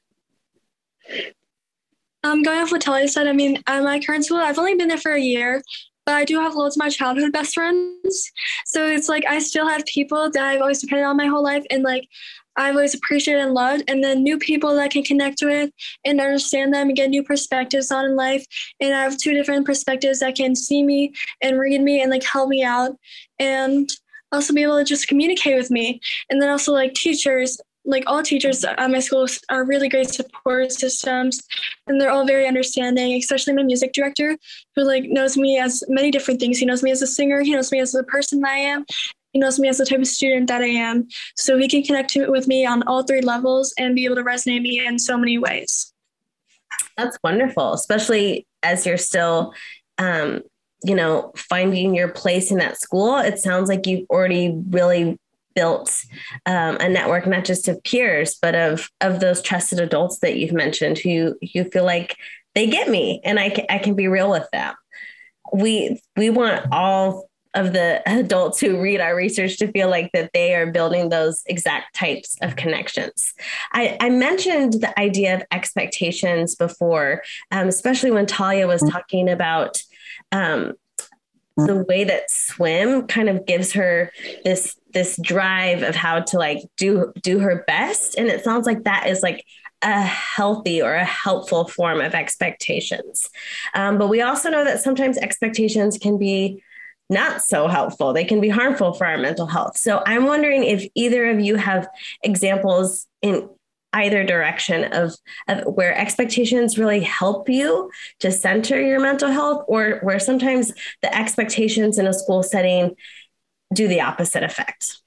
um, 2.23 2.43
going 2.43 2.59
off 2.59 2.71
what 2.71 2.81
Talia 2.81 3.07
said, 3.07 3.25
I 3.25 3.33
mean, 3.33 3.63
at 3.65 3.81
my 3.81 3.99
current 3.99 4.23
school, 4.23 4.37
I've 4.37 4.59
only 4.59 4.75
been 4.75 4.89
there 4.89 4.99
for 4.99 5.11
a 5.11 5.19
year, 5.19 5.63
but 6.05 6.13
I 6.13 6.23
do 6.23 6.39
have 6.39 6.53
loads 6.53 6.75
of 6.75 6.79
my 6.79 6.89
childhood 6.89 7.31
best 7.31 7.55
friends. 7.55 8.31
So 8.67 8.85
it's 8.85 9.09
like 9.09 9.25
I 9.27 9.39
still 9.39 9.67
have 9.67 9.83
people 9.85 10.29
that 10.29 10.43
I've 10.43 10.61
always 10.61 10.81
depended 10.81 11.07
on 11.07 11.17
my 11.17 11.25
whole 11.25 11.43
life, 11.43 11.65
and 11.71 11.81
like 11.81 12.07
I've 12.61 12.75
always 12.75 12.93
appreciated 12.93 13.41
and 13.41 13.53
loved, 13.53 13.83
and 13.87 14.03
then 14.03 14.23
new 14.23 14.37
people 14.37 14.75
that 14.75 14.81
I 14.81 14.87
can 14.87 15.03
connect 15.03 15.41
with 15.41 15.71
and 16.05 16.21
understand 16.21 16.73
them 16.73 16.87
and 16.87 16.95
get 16.95 17.09
new 17.09 17.23
perspectives 17.23 17.91
on 17.91 18.05
in 18.05 18.15
life. 18.15 18.45
And 18.79 18.93
I 18.93 19.01
have 19.01 19.17
two 19.17 19.33
different 19.33 19.65
perspectives 19.65 20.19
that 20.19 20.35
can 20.35 20.55
see 20.55 20.83
me 20.83 21.13
and 21.41 21.59
read 21.59 21.81
me 21.81 22.01
and 22.01 22.11
like 22.11 22.23
help 22.23 22.49
me 22.49 22.63
out, 22.63 22.95
and 23.39 23.89
also 24.31 24.53
be 24.53 24.63
able 24.63 24.77
to 24.77 24.85
just 24.85 25.07
communicate 25.07 25.55
with 25.55 25.71
me. 25.71 25.99
And 26.29 26.41
then 26.41 26.49
also 26.49 26.71
like 26.71 26.93
teachers, 26.93 27.59
like 27.83 28.03
all 28.05 28.21
teachers 28.21 28.63
at 28.63 28.91
my 28.91 28.99
school 28.99 29.25
are 29.49 29.65
really 29.65 29.89
great 29.89 30.09
support 30.09 30.71
systems, 30.71 31.41
and 31.87 31.99
they're 31.99 32.11
all 32.11 32.27
very 32.27 32.47
understanding. 32.47 33.17
Especially 33.17 33.53
my 33.53 33.63
music 33.63 33.91
director, 33.91 34.37
who 34.75 34.83
like 34.83 35.05
knows 35.05 35.35
me 35.35 35.57
as 35.57 35.83
many 35.89 36.11
different 36.11 36.39
things. 36.39 36.59
He 36.59 36.65
knows 36.65 36.83
me 36.83 36.91
as 36.91 37.01
a 37.01 37.07
singer. 37.07 37.41
He 37.41 37.53
knows 37.53 37.71
me 37.71 37.79
as 37.79 37.91
the 37.91 38.03
person 38.03 38.45
I 38.45 38.57
am, 38.57 38.85
he 39.31 39.39
knows 39.39 39.59
me 39.59 39.69
as 39.69 39.77
the 39.77 39.85
type 39.85 39.99
of 39.99 40.07
student 40.07 40.47
that 40.47 40.61
I 40.61 40.67
am. 40.67 41.07
So 41.35 41.57
he 41.57 41.67
can 41.67 41.83
connect 41.83 42.15
with 42.15 42.47
me 42.47 42.65
on 42.65 42.83
all 42.83 43.03
three 43.03 43.21
levels 43.21 43.73
and 43.77 43.95
be 43.95 44.05
able 44.05 44.15
to 44.15 44.23
resonate 44.23 44.61
me 44.61 44.85
in 44.85 44.99
so 44.99 45.17
many 45.17 45.37
ways. 45.37 45.93
That's 46.97 47.17
wonderful, 47.23 47.73
especially 47.73 48.45
as 48.63 48.85
you're 48.85 48.97
still, 48.97 49.53
um, 49.97 50.41
you 50.83 50.95
know, 50.95 51.31
finding 51.35 51.95
your 51.95 52.09
place 52.09 52.51
in 52.51 52.57
that 52.57 52.79
school. 52.79 53.17
It 53.17 53.39
sounds 53.39 53.69
like 53.69 53.87
you've 53.87 54.09
already 54.09 54.59
really 54.69 55.17
built 55.55 56.03
um, 56.45 56.77
a 56.79 56.87
network 56.87 57.27
not 57.27 57.43
just 57.43 57.67
of 57.67 57.83
peers 57.83 58.37
but 58.41 58.55
of 58.55 58.89
of 59.01 59.19
those 59.19 59.41
trusted 59.41 59.81
adults 59.81 60.19
that 60.19 60.37
you've 60.37 60.53
mentioned 60.53 60.97
who 60.97 61.35
you 61.41 61.65
feel 61.65 61.83
like 61.83 62.15
they 62.55 62.67
get 62.67 62.87
me 62.87 63.19
and 63.25 63.37
I 63.37 63.49
can, 63.49 63.65
I 63.69 63.77
can 63.77 63.93
be 63.93 64.07
real 64.07 64.31
with 64.31 64.47
them 64.53 64.73
we 65.51 66.01
we 66.15 66.29
want 66.29 66.67
all 66.71 67.29
of 67.53 67.73
the 67.73 68.01
adults 68.07 68.59
who 68.59 68.81
read 68.81 69.01
our 69.01 69.15
research 69.15 69.57
to 69.57 69.71
feel 69.71 69.89
like 69.89 70.09
that 70.13 70.31
they 70.33 70.55
are 70.55 70.71
building 70.71 71.09
those 71.09 71.43
exact 71.47 71.95
types 71.95 72.37
of 72.41 72.55
connections. 72.55 73.33
I, 73.73 73.97
I 73.99 74.09
mentioned 74.09 74.73
the 74.73 74.97
idea 74.99 75.35
of 75.35 75.43
expectations 75.51 76.55
before, 76.55 77.23
um, 77.51 77.67
especially 77.67 78.11
when 78.11 78.25
Talia 78.25 78.67
was 78.67 78.81
talking 78.89 79.29
about 79.29 79.81
um, 80.31 80.73
the 81.57 81.83
way 81.87 82.05
that 82.05 82.31
swim 82.31 83.07
kind 83.07 83.29
of 83.29 83.45
gives 83.45 83.73
her 83.73 84.11
this 84.43 84.75
this 84.93 85.17
drive 85.21 85.83
of 85.83 85.95
how 85.95 86.19
to 86.19 86.37
like 86.37 86.59
do 86.77 87.11
do 87.21 87.39
her 87.39 87.63
best, 87.67 88.17
and 88.17 88.27
it 88.27 88.43
sounds 88.43 88.65
like 88.65 88.83
that 88.83 89.07
is 89.07 89.21
like 89.21 89.45
a 89.81 90.01
healthy 90.01 90.81
or 90.81 90.93
a 90.93 91.05
helpful 91.05 91.67
form 91.67 92.01
of 92.01 92.13
expectations. 92.13 93.29
Um, 93.73 93.97
but 93.97 94.09
we 94.09 94.21
also 94.21 94.49
know 94.49 94.63
that 94.63 94.81
sometimes 94.81 95.17
expectations 95.17 95.97
can 95.97 96.17
be 96.17 96.63
not 97.11 97.43
so 97.43 97.67
helpful. 97.67 98.13
They 98.13 98.23
can 98.23 98.41
be 98.41 98.49
harmful 98.49 98.93
for 98.93 99.05
our 99.05 99.17
mental 99.17 99.45
health. 99.45 99.77
So 99.77 100.01
I'm 100.05 100.25
wondering 100.25 100.63
if 100.63 100.87
either 100.95 101.29
of 101.29 101.39
you 101.39 101.57
have 101.57 101.87
examples 102.23 103.05
in 103.21 103.49
either 103.93 104.23
direction 104.23 104.85
of, 104.93 105.13
of 105.49 105.65
where 105.75 105.93
expectations 105.95 106.77
really 106.77 107.01
help 107.01 107.49
you 107.49 107.91
to 108.21 108.31
center 108.31 108.81
your 108.81 109.01
mental 109.01 109.29
health 109.29 109.65
or 109.67 109.99
where 110.01 110.19
sometimes 110.19 110.71
the 111.01 111.13
expectations 111.13 111.99
in 111.99 112.07
a 112.07 112.13
school 112.13 112.41
setting 112.41 112.95
do 113.73 113.89
the 113.89 113.99
opposite 114.01 114.43
effect. 114.43 114.97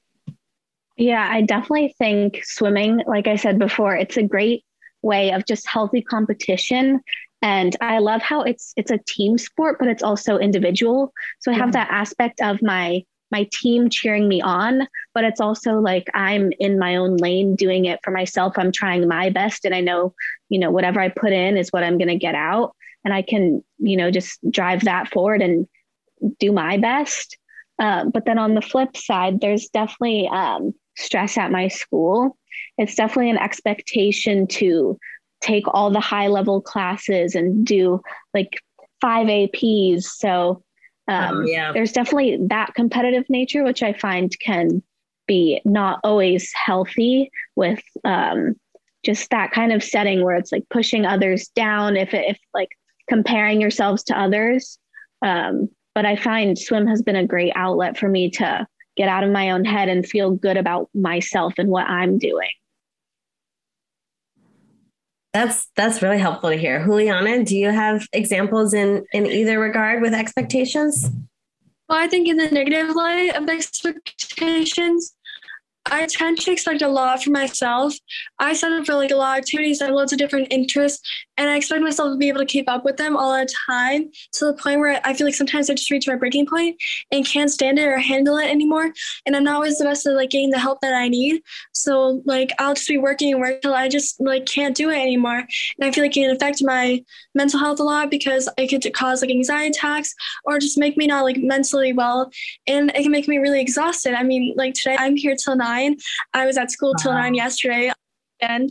Yeah, 0.97 1.27
I 1.29 1.43
definitely 1.43 1.95
think 1.99 2.43
swimming, 2.45 3.03
like 3.07 3.27
I 3.27 3.37
said 3.37 3.59
before, 3.59 3.97
it's 3.97 4.17
a 4.17 4.23
great 4.23 4.65
way 5.03 5.33
of 5.33 5.45
just 5.47 5.67
healthy 5.67 6.03
competition 6.03 7.01
and 7.45 7.77
i 7.83 7.99
love 7.99 8.23
how 8.23 8.41
it's 8.43 8.73
it's 8.77 8.91
a 8.91 8.99
team 9.07 9.39
sport 9.39 9.77
but 9.79 9.87
it's 9.87 10.03
also 10.03 10.39
individual. 10.39 11.13
So 11.41 11.53
i 11.53 11.55
have 11.55 11.73
that 11.73 11.91
aspect 11.91 12.41
of 12.41 12.61
my 12.63 13.05
my 13.31 13.49
team 13.53 13.91
cheering 13.91 14.27
me 14.29 14.41
on 14.41 14.89
but 15.15 15.25
it's 15.25 15.41
also 15.41 15.75
like 15.75 16.09
i'm 16.15 16.53
in 16.59 16.79
my 16.79 16.97
own 16.97 17.17
lane 17.19 17.55
doing 17.55 17.85
it 17.85 18.01
for 18.03 18.11
myself. 18.11 18.55
I'm 18.57 18.73
trying 18.73 19.07
my 19.07 19.31
best 19.31 19.65
and 19.65 19.75
i 19.75 19.81
know 19.81 20.15
you 20.49 20.59
know 20.59 20.71
whatever 20.71 21.01
i 21.01 21.09
put 21.09 21.33
in 21.33 21.57
is 21.57 21.71
what 21.71 21.85
i'm 21.85 21.99
going 21.99 22.09
to 22.09 22.17
get 22.17 22.35
out. 22.35 22.75
And 23.05 23.13
i 23.13 23.23
can 23.23 23.63
you 23.79 23.97
know 23.97 24.11
just 24.11 24.39
drive 24.51 24.85
that 24.85 25.09
forward 25.09 25.43
and 25.43 25.69
do 26.39 26.51
my 26.53 26.79
best. 26.79 27.37
Um, 27.79 28.11
but 28.11 28.25
then 28.25 28.39
on 28.39 28.55
the 28.55 28.63
flip 28.63 28.97
side 28.97 29.41
there's 29.41 29.69
definitely 29.69 30.29
um, 30.29 30.73
stress 30.97 31.37
at 31.37 31.51
my 31.51 31.69
school. 31.69 32.39
It's 32.79 32.95
definitely 32.95 33.31
an 33.31 33.39
expectation 33.39 34.47
to 34.47 34.99
take 35.45 35.65
all 35.69 35.91
the 35.91 36.01
high 36.01 36.29
level 36.29 36.61
classes 36.61 37.35
and 37.35 37.67
do 37.67 38.01
like 38.33 38.63
five 39.01 39.27
APs. 39.27 40.05
So 40.05 40.63
um, 41.07 41.39
um, 41.39 41.47
yeah. 41.47 41.73
there's 41.73 41.93
definitely 41.93 42.39
that 42.49 42.75
competitive 42.75 43.29
nature, 43.29 43.63
which 43.63 43.83
I 43.83 43.93
find 43.93 44.33
can 44.41 44.83
be 45.27 45.61
not 45.65 46.01
always 46.03 46.51
healthy 46.55 47.31
with 47.57 47.83
um, 48.05 48.55
just 49.05 49.29
that 49.31 49.53
kind 49.53 49.73
of 49.73 49.85
setting 49.85 50.25
where 50.25 50.37
it's 50.37 50.53
like 50.53 50.65
pushing 50.71 51.05
others 51.05 51.49
down 51.49 51.97
if, 51.97 52.15
if 52.15 52.39
like 52.55 52.71
comparing 53.09 53.61
yourselves 53.61 54.03
to 54.05 54.19
others. 54.19 54.79
Um, 55.21 55.69
but 55.95 56.07
I 56.07 56.17
find 56.17 56.59
swim 56.59 56.87
has 56.87 57.03
been 57.03 57.17
a 57.17 57.27
great 57.27 57.53
outlet 57.55 57.99
for 57.99 58.09
me 58.09 58.31
to 58.31 58.67
get 58.97 59.09
out 59.09 59.25
of 59.25 59.31
my 59.31 59.51
own 59.51 59.65
head 59.65 59.89
and 59.89 60.07
feel 60.07 60.31
good 60.31 60.57
about 60.57 60.89
myself 60.95 61.55
and 61.59 61.69
what 61.69 61.87
I'm 61.87 62.19
doing. 62.19 62.49
That's 65.35 65.69
that's 65.75 66.01
really 66.01 66.19
helpful 66.19 66.51
to 66.51 66.57
hear. 66.57 66.85
Julianna, 66.85 67.45
do 67.45 67.57
you 67.57 67.71
have 67.71 68.07
examples 68.13 68.73
in 68.73 69.05
in 69.13 69.27
either 69.27 69.59
regard 69.59 70.01
with 70.01 70.15
expectations? 70.15 71.11
Well, 71.89 71.99
I 71.99 72.07
think 72.07 72.29
in 72.29 72.37
the 72.37 72.49
negative 72.51 72.95
light 72.95 73.35
of 73.35 73.49
expectations, 73.49 75.13
I 75.87 76.07
tend 76.07 76.39
to 76.41 76.53
expect 76.53 76.83
a 76.83 76.89
lot 76.89 77.25
for 77.25 77.31
myself. 77.31 77.95
I 78.39 78.55
set 78.55 78.73
up 78.73 78.87
for 78.87 78.95
like 78.95 79.11
a 79.11 79.17
lot 79.17 79.39
of 79.39 79.43
activities, 79.43 79.83
I 79.83 79.87
have 79.87 79.95
loads 79.95 80.13
of 80.13 80.19
different 80.19 80.49
interests, 80.51 81.07
and 81.37 81.51
I 81.51 81.57
expect 81.57 81.83
myself 81.83 82.13
to 82.13 82.17
be 82.17 82.29
able 82.29 82.41
to 82.41 82.47
keep 82.47 82.69
up 82.69 82.85
with 82.85 82.97
them 82.97 83.17
all 83.17 83.33
the 83.37 83.49
time 83.67 84.11
to 84.33 84.45
the 84.47 84.55
point 84.55 84.81
where 84.81 85.01
I 85.05 85.15
feel 85.15 85.27
like 85.27 85.35
sometimes 85.35 85.69
I 85.69 85.75
just 85.75 85.91
reach 85.91 86.07
my 86.07 86.15
breaking 86.15 86.47
point 86.47 86.77
and 87.11 87.27
can't 87.27 87.51
stand 87.51 87.79
it 87.79 87.89
or 87.89 87.99
handle 87.99 88.37
it 88.37 88.49
anymore. 88.49 88.93
And 89.27 89.35
I'm 89.35 89.45
not 89.45 89.57
always 89.57 89.79
the 89.79 89.85
best 89.85 90.07
at 90.07 90.15
like 90.15 90.31
getting 90.31 90.51
the 90.51 90.59
help 90.59 90.81
that 90.81 90.95
I 90.95 91.09
need. 91.09 91.43
So 91.73 92.23
like 92.25 92.51
I'll 92.59 92.75
just 92.75 92.89
be 92.89 92.99
working 92.99 93.33
and 93.33 93.41
work 93.41 93.63
till 93.63 93.75
I 93.75 93.89
just 93.89 94.21
like 94.21 94.47
can't 94.47 94.77
do 94.77 94.91
it 94.91 94.99
anymore. 94.99 95.39
And 95.39 95.83
I 95.83 95.91
feel 95.91 96.05
like 96.05 96.17
it 96.17 96.21
can 96.21 96.35
affect 96.35 96.63
my 96.63 97.03
mental 97.35 97.59
health 97.59 97.81
a 97.81 97.85
lot 97.85 98.11
because 98.11 98.49
it 98.57 98.69
could 98.69 98.93
cause 98.95 99.23
like 99.23 99.31
anxiety 99.31 99.69
attacks 99.69 100.15
or 100.45 100.59
just 100.59 100.79
make 100.79 100.97
me 100.97 101.07
not 101.07 101.25
like 101.25 101.39
mentally 101.39 101.93
well. 101.93 102.31
And 102.67 102.91
it 102.91 103.03
can 103.03 103.13
make 103.13 103.29
me 103.29 103.39
really 103.39 103.61
exhausted. 103.61 104.15
I 104.15 104.23
mean, 104.23 104.55
like 104.57 104.75
today 104.75 104.97
I'm 104.99 105.17
here 105.17 105.37
till 105.37 105.57
nine. 105.57 105.97
I 106.33 106.47
was 106.47 106.57
at 106.57 106.71
school 106.71 106.95
till 106.95 107.13
nine 107.13 107.35
yesterday 107.35 107.93
and 108.41 108.71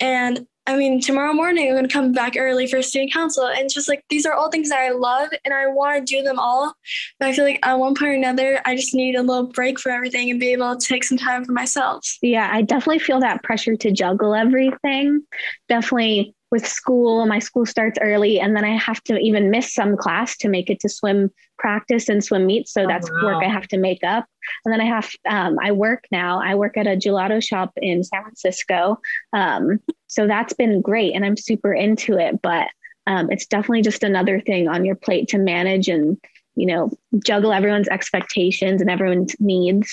and 0.00 0.46
I 0.66 0.76
mean, 0.76 1.00
tomorrow 1.00 1.34
morning 1.34 1.68
I'm 1.68 1.74
going 1.74 1.86
to 1.86 1.92
come 1.92 2.12
back 2.12 2.34
early 2.38 2.66
for 2.66 2.80
student 2.80 3.12
council. 3.12 3.46
And 3.46 3.68
just 3.70 3.88
like, 3.88 4.02
these 4.08 4.24
are 4.24 4.32
all 4.32 4.50
things 4.50 4.70
that 4.70 4.78
I 4.78 4.90
love 4.90 5.28
and 5.44 5.52
I 5.52 5.66
want 5.66 6.06
to 6.06 6.16
do 6.16 6.22
them 6.22 6.38
all. 6.38 6.74
But 7.18 7.28
I 7.28 7.32
feel 7.34 7.44
like 7.44 7.60
at 7.62 7.78
one 7.78 7.94
point 7.94 8.10
or 8.10 8.14
another, 8.14 8.60
I 8.64 8.74
just 8.74 8.94
need 8.94 9.14
a 9.14 9.22
little 9.22 9.48
break 9.48 9.78
for 9.78 9.90
everything 9.90 10.30
and 10.30 10.40
be 10.40 10.52
able 10.52 10.76
to 10.76 10.86
take 10.86 11.04
some 11.04 11.18
time 11.18 11.44
for 11.44 11.52
myself. 11.52 12.06
Yeah, 12.22 12.48
I 12.50 12.62
definitely 12.62 13.00
feel 13.00 13.20
that 13.20 13.42
pressure 13.42 13.76
to 13.76 13.90
juggle 13.92 14.34
everything. 14.34 15.22
Definitely 15.68 16.34
with 16.54 16.68
school, 16.68 17.26
my 17.26 17.40
school 17.40 17.66
starts 17.66 17.98
early, 18.00 18.38
and 18.38 18.54
then 18.54 18.64
I 18.64 18.76
have 18.76 19.02
to 19.04 19.18
even 19.18 19.50
miss 19.50 19.74
some 19.74 19.96
class 19.96 20.36
to 20.36 20.48
make 20.48 20.70
it 20.70 20.78
to 20.80 20.88
swim 20.88 21.32
practice 21.58 22.08
and 22.08 22.22
swim 22.22 22.46
meets. 22.46 22.72
So 22.72 22.84
oh, 22.84 22.86
that's 22.86 23.10
wow. 23.10 23.24
work 23.24 23.42
I 23.44 23.48
have 23.48 23.66
to 23.68 23.76
make 23.76 24.04
up. 24.04 24.24
And 24.64 24.72
then 24.72 24.80
I 24.80 24.84
have, 24.84 25.10
um, 25.28 25.58
I 25.60 25.72
work 25.72 26.04
now. 26.12 26.40
I 26.40 26.54
work 26.54 26.76
at 26.76 26.86
a 26.86 26.90
gelato 26.90 27.42
shop 27.42 27.72
in 27.76 28.04
San 28.04 28.22
Francisco. 28.22 29.00
Um, 29.32 29.80
so 30.06 30.28
that's 30.28 30.52
been 30.52 30.80
great, 30.80 31.16
and 31.16 31.24
I'm 31.24 31.36
super 31.36 31.74
into 31.74 32.18
it. 32.18 32.40
But 32.40 32.68
um, 33.08 33.32
it's 33.32 33.46
definitely 33.46 33.82
just 33.82 34.04
another 34.04 34.38
thing 34.38 34.68
on 34.68 34.84
your 34.84 34.94
plate 34.94 35.26
to 35.30 35.38
manage 35.38 35.88
and 35.88 36.16
you 36.54 36.66
know 36.66 36.92
juggle 37.24 37.52
everyone's 37.52 37.88
expectations 37.88 38.80
and 38.80 38.88
everyone's 38.88 39.34
needs. 39.40 39.92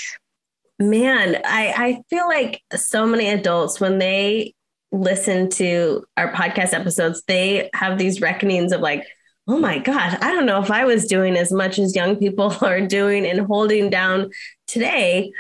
Man, 0.78 1.42
I, 1.44 1.74
I 1.76 2.02
feel 2.12 2.28
like 2.28 2.62
so 2.76 3.08
many 3.08 3.30
adults 3.30 3.80
when 3.80 3.98
they 3.98 4.54
listen 4.92 5.50
to 5.50 6.04
our 6.18 6.32
podcast 6.34 6.74
episodes, 6.74 7.24
they 7.28 7.70
have 7.74 7.98
these 7.98 8.22
reckonings 8.22 8.72
of 8.72 8.82
like, 8.82 9.06
oh 9.48 9.58
my 9.58 9.80
gosh, 9.80 10.16
I 10.22 10.32
don't 10.32 10.46
know 10.46 10.62
if 10.62 10.72
I 10.72 10.86
was 10.86 11.08
doing 11.08 11.36
as 11.36 11.52
much 11.52 11.80
as 11.80 11.96
young 11.96 12.16
people 12.16 12.56
are 12.62 12.82
doing 12.82 13.26
and 13.26 13.42
holding 13.42 13.90
down 13.90 14.32
today 14.68 15.32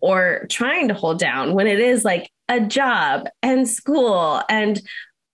or 0.00 0.46
trying 0.48 0.88
to 0.88 0.94
hold 0.94 1.18
down 1.18 1.54
when 1.54 1.66
it 1.66 1.80
is 1.80 2.04
like 2.04 2.30
a 2.48 2.60
job 2.60 3.28
and 3.42 3.68
school 3.68 4.42
and 4.48 4.80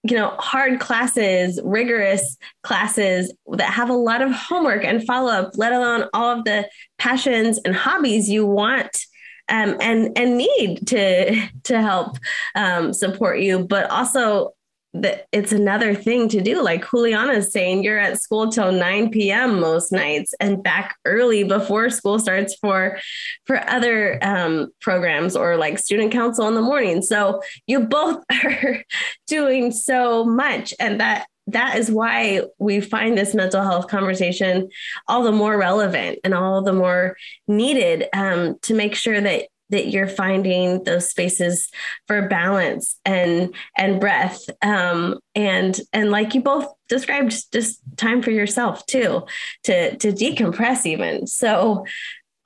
you 0.03 0.17
know 0.17 0.35
hard 0.39 0.81
classes 0.81 1.61
rigorous 1.65 2.37
classes 2.63 3.33
that 3.53 3.73
have 3.73 3.89
a 3.89 3.95
lot 3.95 4.21
of 4.21 4.33
homework 4.33 4.85
and 4.85 5.05
follow 5.05 5.31
up 5.31 5.53
let 5.57 5.73
alone 5.73 6.09
all 6.13 6.37
of 6.37 6.45
the 6.45 6.69
passions 6.99 7.61
and 7.65 7.75
hobbies 7.75 8.29
you 8.29 8.45
want 8.45 9.07
um, 9.48 9.76
and 9.80 10.16
and 10.16 10.38
need 10.38 10.87
to 10.88 11.48
to 11.64 11.80
help 11.80 12.16
um, 12.54 12.92
support 12.92 13.40
you, 13.40 13.61
but 13.61 13.90
also 13.90 14.54
that 14.94 15.26
it's 15.33 15.50
another 15.50 15.92
thing 15.92 16.28
to 16.28 16.40
do. 16.40 16.62
Like 16.62 16.88
Julianna 16.88 17.33
is 17.33 17.52
saying, 17.52 17.83
you're 17.83 17.98
at 17.98 18.22
school 18.22 18.48
till 18.48 18.70
9 18.70 19.11
p.m. 19.11 19.59
most 19.59 19.90
nights 19.90 20.33
and 20.38 20.62
back 20.62 20.96
early 21.04 21.42
before 21.42 21.90
school 21.90 22.20
starts 22.20 22.54
for 22.54 22.98
for 23.44 23.68
other 23.68 24.18
um, 24.22 24.70
programs 24.80 25.35
or 25.35 25.57
like 25.57 25.78
student 25.78 26.12
council 26.12 26.46
in 26.46 26.54
the 26.54 26.62
morning. 26.62 27.02
So 27.02 27.42
you 27.66 27.80
both 27.80 28.22
are 28.44 28.85
doing 29.26 29.72
so 29.72 30.24
much, 30.24 30.72
and 30.78 31.00
that 31.00 31.26
that 31.46 31.76
is 31.76 31.90
why 31.90 32.42
we 32.59 32.80
find 32.80 33.16
this 33.16 33.35
mental 33.35 33.62
health 33.62 33.88
conversation 33.88 34.68
all 35.09 35.22
the 35.22 35.33
more 35.33 35.57
relevant 35.59 36.18
and 36.24 36.35
all 36.35 36.62
the 36.62 36.72
more 36.72 37.16
needed 37.46 38.07
um, 38.14 38.57
to 38.62 38.74
make 38.74 38.94
sure 38.94 39.20
that 39.20 39.48
that 39.70 39.88
you're 39.88 40.09
finding 40.09 40.85
those 40.85 41.09
spaces 41.09 41.70
for 42.07 42.28
balance 42.28 42.98
and 43.04 43.54
and 43.76 43.98
breath. 44.00 44.40
Um, 44.62 45.18
and 45.35 45.78
and 45.92 46.11
like 46.11 46.35
you 46.35 46.42
both 46.42 46.66
described 46.88 47.50
just 47.52 47.80
time 47.96 48.22
for 48.22 48.30
yourself 48.30 48.85
too 48.87 49.22
to 49.64 49.96
to 49.96 50.12
decompress 50.12 50.87
even. 50.87 51.26
So 51.26 51.85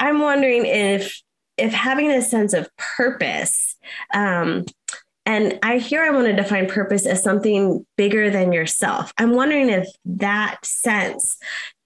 i'm 0.00 0.20
wondering 0.20 0.64
if 0.64 1.20
if 1.56 1.72
having 1.72 2.10
a 2.10 2.22
sense 2.22 2.52
of 2.52 2.68
purpose 2.76 3.76
um, 4.14 4.64
And 5.28 5.58
I 5.62 5.76
hear 5.76 6.02
I 6.02 6.08
want 6.08 6.26
to 6.26 6.32
define 6.32 6.66
purpose 6.68 7.04
as 7.04 7.22
something 7.22 7.84
bigger 7.98 8.30
than 8.30 8.50
yourself. 8.50 9.12
I'm 9.18 9.34
wondering 9.34 9.68
if 9.68 9.86
that 10.06 10.64
sense 10.64 11.36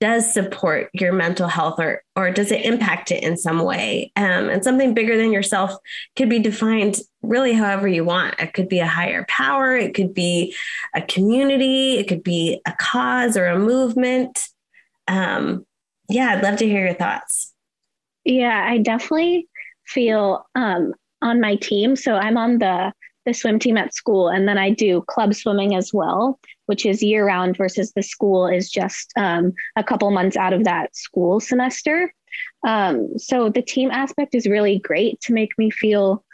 does 0.00 0.32
support 0.32 0.90
your 0.92 1.12
mental 1.12 1.48
health 1.48 1.80
or 1.80 2.04
or 2.14 2.30
does 2.30 2.52
it 2.52 2.64
impact 2.64 3.10
it 3.10 3.24
in 3.24 3.36
some 3.36 3.58
way? 3.64 4.12
Um, 4.14 4.48
and 4.48 4.62
something 4.62 4.94
bigger 4.94 5.16
than 5.16 5.32
yourself 5.32 5.72
could 6.14 6.28
be 6.28 6.38
defined 6.38 7.00
really 7.22 7.52
however 7.52 7.88
you 7.88 8.04
want. 8.04 8.38
It 8.38 8.52
could 8.52 8.68
be 8.68 8.78
a 8.78 8.86
higher 8.86 9.26
power, 9.28 9.76
it 9.76 9.92
could 9.92 10.14
be 10.14 10.54
a 10.94 11.02
community, 11.02 11.98
it 11.98 12.06
could 12.06 12.22
be 12.22 12.60
a 12.64 12.72
cause 12.80 13.36
or 13.36 13.46
a 13.46 13.58
movement. 13.58 14.38
Um, 15.08 15.66
yeah, 16.08 16.30
I'd 16.30 16.44
love 16.44 16.58
to 16.58 16.68
hear 16.68 16.84
your 16.84 16.94
thoughts. 16.94 17.52
Yeah, 18.24 18.64
I 18.68 18.78
definitely 18.78 19.48
feel 19.84 20.46
um, 20.54 20.94
on 21.20 21.40
my 21.40 21.56
team. 21.56 21.96
So 21.96 22.14
I'm 22.14 22.36
on 22.36 22.58
the 22.58 22.92
the 23.24 23.34
swim 23.34 23.58
team 23.58 23.76
at 23.76 23.94
school, 23.94 24.28
and 24.28 24.48
then 24.48 24.58
I 24.58 24.70
do 24.70 25.02
club 25.02 25.34
swimming 25.34 25.74
as 25.74 25.92
well, 25.92 26.38
which 26.66 26.84
is 26.86 27.02
year 27.02 27.26
round 27.26 27.56
versus 27.56 27.92
the 27.92 28.02
school 28.02 28.46
is 28.46 28.70
just 28.70 29.12
um, 29.16 29.52
a 29.76 29.84
couple 29.84 30.10
months 30.10 30.36
out 30.36 30.52
of 30.52 30.64
that 30.64 30.94
school 30.96 31.40
semester. 31.40 32.12
Um, 32.66 33.18
so 33.18 33.48
the 33.48 33.62
team 33.62 33.90
aspect 33.90 34.34
is 34.34 34.46
really 34.46 34.78
great 34.78 35.20
to 35.22 35.32
make 35.32 35.56
me 35.58 35.70
feel 35.70 36.24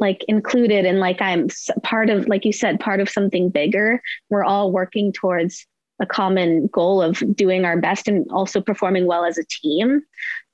like 0.00 0.24
included 0.26 0.86
and 0.86 1.00
like 1.00 1.20
I'm 1.20 1.48
part 1.82 2.08
of, 2.08 2.26
like 2.28 2.44
you 2.44 2.52
said, 2.52 2.80
part 2.80 3.00
of 3.00 3.08
something 3.08 3.50
bigger. 3.50 4.00
We're 4.30 4.44
all 4.44 4.72
working 4.72 5.12
towards 5.12 5.66
a 6.00 6.06
common 6.06 6.68
goal 6.68 7.02
of 7.02 7.22
doing 7.36 7.64
our 7.64 7.78
best 7.78 8.08
and 8.08 8.26
also 8.32 8.60
performing 8.60 9.06
well 9.06 9.24
as 9.24 9.38
a 9.38 9.44
team. 9.44 10.02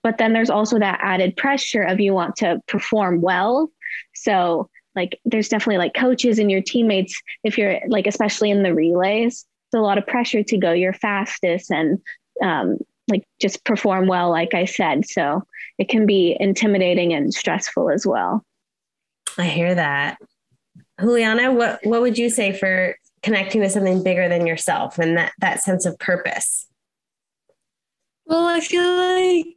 But 0.03 0.19
then 0.19 0.33
there's 0.33 0.51
also 0.51 0.79
that 0.79 1.01
added 1.03 1.37
pressure 1.37 1.83
of 1.83 2.01
you 2.01 2.13
want 2.13 2.37
to 2.37 2.61
perform 2.67 3.21
well. 3.21 3.71
So 4.15 4.69
like 4.99 5.19
there's 5.25 5.49
definitely 5.49 5.79
like 5.79 5.95
coaches 5.95 6.39
and 6.39 6.51
your 6.51 6.61
teammates 6.61 7.21
if 7.45 7.57
you're 7.57 7.79
like 7.89 8.07
especially 8.07 8.51
in 8.51 8.63
the 8.63 8.75
relays 8.75 9.47
it's 9.69 9.79
a 9.79 9.83
lot 9.83 9.99
of 9.99 10.07
pressure 10.07 10.43
to 10.43 10.57
go 10.57 10.73
your 10.73 10.95
fastest 10.95 11.71
and 11.71 11.99
um, 12.43 12.79
like 13.11 13.25
just 13.39 13.65
perform 13.65 14.07
well 14.07 14.31
like 14.31 14.55
i 14.55 14.65
said. 14.65 15.07
So 15.07 15.43
it 15.79 15.89
can 15.89 16.07
be 16.07 16.37
intimidating 16.41 17.13
and 17.13 17.33
stressful 17.33 17.91
as 17.91 18.07
well. 18.07 18.45
I 19.37 19.45
hear 19.45 19.75
that. 19.75 20.19
Julianna 21.01 21.53
what 21.53 21.81
what 21.85 22.01
would 22.01 22.19
you 22.19 22.31
say 22.31 22.53
for 22.53 22.97
connecting 23.23 23.61
with 23.61 23.73
something 23.73 24.03
bigger 24.03 24.29
than 24.29 24.47
yourself 24.47 24.99
and 24.99 25.17
that 25.19 25.33
that 25.39 25.63
sense 25.63 25.85
of 25.85 25.99
purpose? 25.99 26.67
Well 28.25 28.47
i 28.47 28.61
feel 28.61 28.97
like 28.97 29.57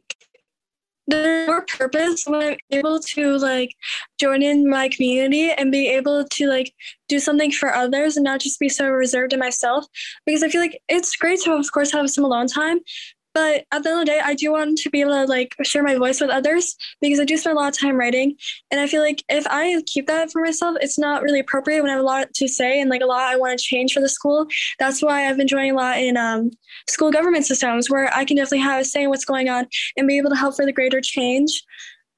there's 1.12 1.48
more 1.48 1.64
purpose 1.66 2.24
when 2.26 2.42
I'm 2.42 2.56
able 2.70 2.98
to 2.98 3.38
like 3.38 3.74
join 4.18 4.42
in 4.42 4.68
my 4.68 4.88
community 4.88 5.50
and 5.50 5.70
be 5.70 5.88
able 5.88 6.24
to 6.24 6.46
like 6.48 6.72
do 7.08 7.18
something 7.18 7.50
for 7.50 7.74
others 7.74 8.16
and 8.16 8.24
not 8.24 8.40
just 8.40 8.58
be 8.58 8.68
so 8.68 8.88
reserved 8.88 9.32
in 9.32 9.38
myself. 9.38 9.86
Because 10.26 10.42
I 10.42 10.48
feel 10.48 10.60
like 10.60 10.80
it's 10.88 11.16
great 11.16 11.40
to 11.40 11.52
of 11.52 11.70
course 11.72 11.92
have 11.92 12.10
some 12.10 12.24
alone 12.24 12.46
time, 12.46 12.80
but 13.34 13.64
at 13.72 13.82
the 13.82 13.90
end 13.90 14.00
of 14.00 14.06
the 14.06 14.12
day, 14.12 14.20
I 14.22 14.34
do 14.34 14.52
want 14.52 14.78
to 14.78 14.90
be 14.90 15.00
able 15.00 15.12
to 15.12 15.24
like 15.24 15.54
share 15.62 15.82
my 15.82 15.96
voice 15.96 16.20
with 16.20 16.30
others 16.30 16.76
because 17.00 17.20
I 17.20 17.24
do 17.24 17.36
spend 17.36 17.56
a 17.56 17.60
lot 17.60 17.72
of 17.72 17.78
time 17.78 17.96
writing. 17.96 18.36
And 18.70 18.80
I 18.80 18.86
feel 18.86 19.02
like 19.02 19.24
if 19.28 19.46
I 19.48 19.82
keep 19.86 20.06
that 20.06 20.30
for 20.30 20.42
myself, 20.42 20.76
it's 20.80 20.98
not 20.98 21.22
really 21.22 21.40
appropriate 21.40 21.82
when 21.82 21.90
I 21.90 21.94
have 21.94 22.02
a 22.02 22.06
lot 22.06 22.32
to 22.34 22.48
say 22.48 22.80
and 22.80 22.90
like 22.90 23.02
a 23.02 23.06
lot 23.06 23.22
I 23.22 23.36
want 23.36 23.58
to 23.58 23.64
change 23.64 23.92
for 23.92 24.00
the 24.00 24.08
school. 24.08 24.46
That's 24.78 25.02
why 25.02 25.28
I've 25.28 25.36
been 25.36 25.48
joining 25.48 25.72
a 25.72 25.76
lot 25.76 25.98
in 25.98 26.16
um, 26.16 26.50
school 26.88 27.10
government 27.10 27.46
systems 27.46 27.90
where 27.90 28.12
I 28.14 28.24
can 28.24 28.36
definitely 28.36 28.60
have 28.60 28.80
a 28.80 28.84
say 28.84 29.04
in 29.04 29.10
what's 29.10 29.24
going 29.24 29.48
on 29.48 29.66
and 29.96 30.06
be 30.08 30.18
able 30.18 30.30
to 30.30 30.36
help 30.36 30.56
for 30.56 30.64
the 30.64 30.72
greater 30.72 31.00
change. 31.00 31.62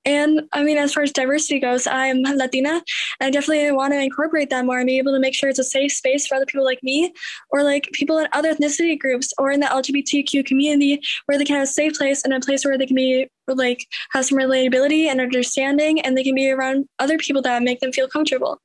And 0.04 0.42
I 0.52 0.62
mean, 0.62 0.76
as 0.76 0.92
far 0.92 1.02
as 1.02 1.12
diversity 1.12 1.60
goes, 1.60 1.86
I'm 1.86 2.22
Latina. 2.22 2.82
And 3.20 3.28
I 3.28 3.30
definitely 3.30 3.72
want 3.72 3.92
to 3.92 4.00
incorporate 4.00 4.50
that 4.50 4.66
more 4.66 4.78
and 4.78 4.86
be 4.86 4.98
able 4.98 5.12
to 5.12 5.20
make 5.20 5.34
sure 5.34 5.48
it's 5.48 5.58
a 5.58 5.64
safe 5.64 5.92
space 5.92 6.26
for 6.26 6.34
other 6.34 6.46
people 6.46 6.64
like 6.64 6.82
me 6.82 7.12
or 7.50 7.62
like 7.62 7.88
people 7.92 8.18
in 8.18 8.28
other 8.32 8.54
ethnicity 8.54 8.98
groups 8.98 9.32
or 9.38 9.50
in 9.50 9.60
the 9.60 9.66
LGBTQ 9.66 10.44
community 10.44 11.00
where 11.26 11.38
they 11.38 11.44
can 11.44 11.56
have 11.56 11.64
a 11.64 11.66
safe 11.66 11.94
place 11.94 12.22
and 12.24 12.34
a 12.34 12.40
place 12.40 12.64
where 12.64 12.76
they 12.76 12.86
can 12.86 12.96
be 12.96 13.28
like 13.48 13.86
have 14.10 14.24
some 14.24 14.38
relatability 14.38 15.06
and 15.06 15.20
understanding 15.20 16.00
and 16.00 16.16
they 16.16 16.24
can 16.24 16.34
be 16.34 16.50
around 16.50 16.86
other 16.98 17.18
people 17.18 17.42
that 17.42 17.62
make 17.62 17.80
them 17.80 17.92
feel 17.92 18.08
comfortable. 18.08 18.60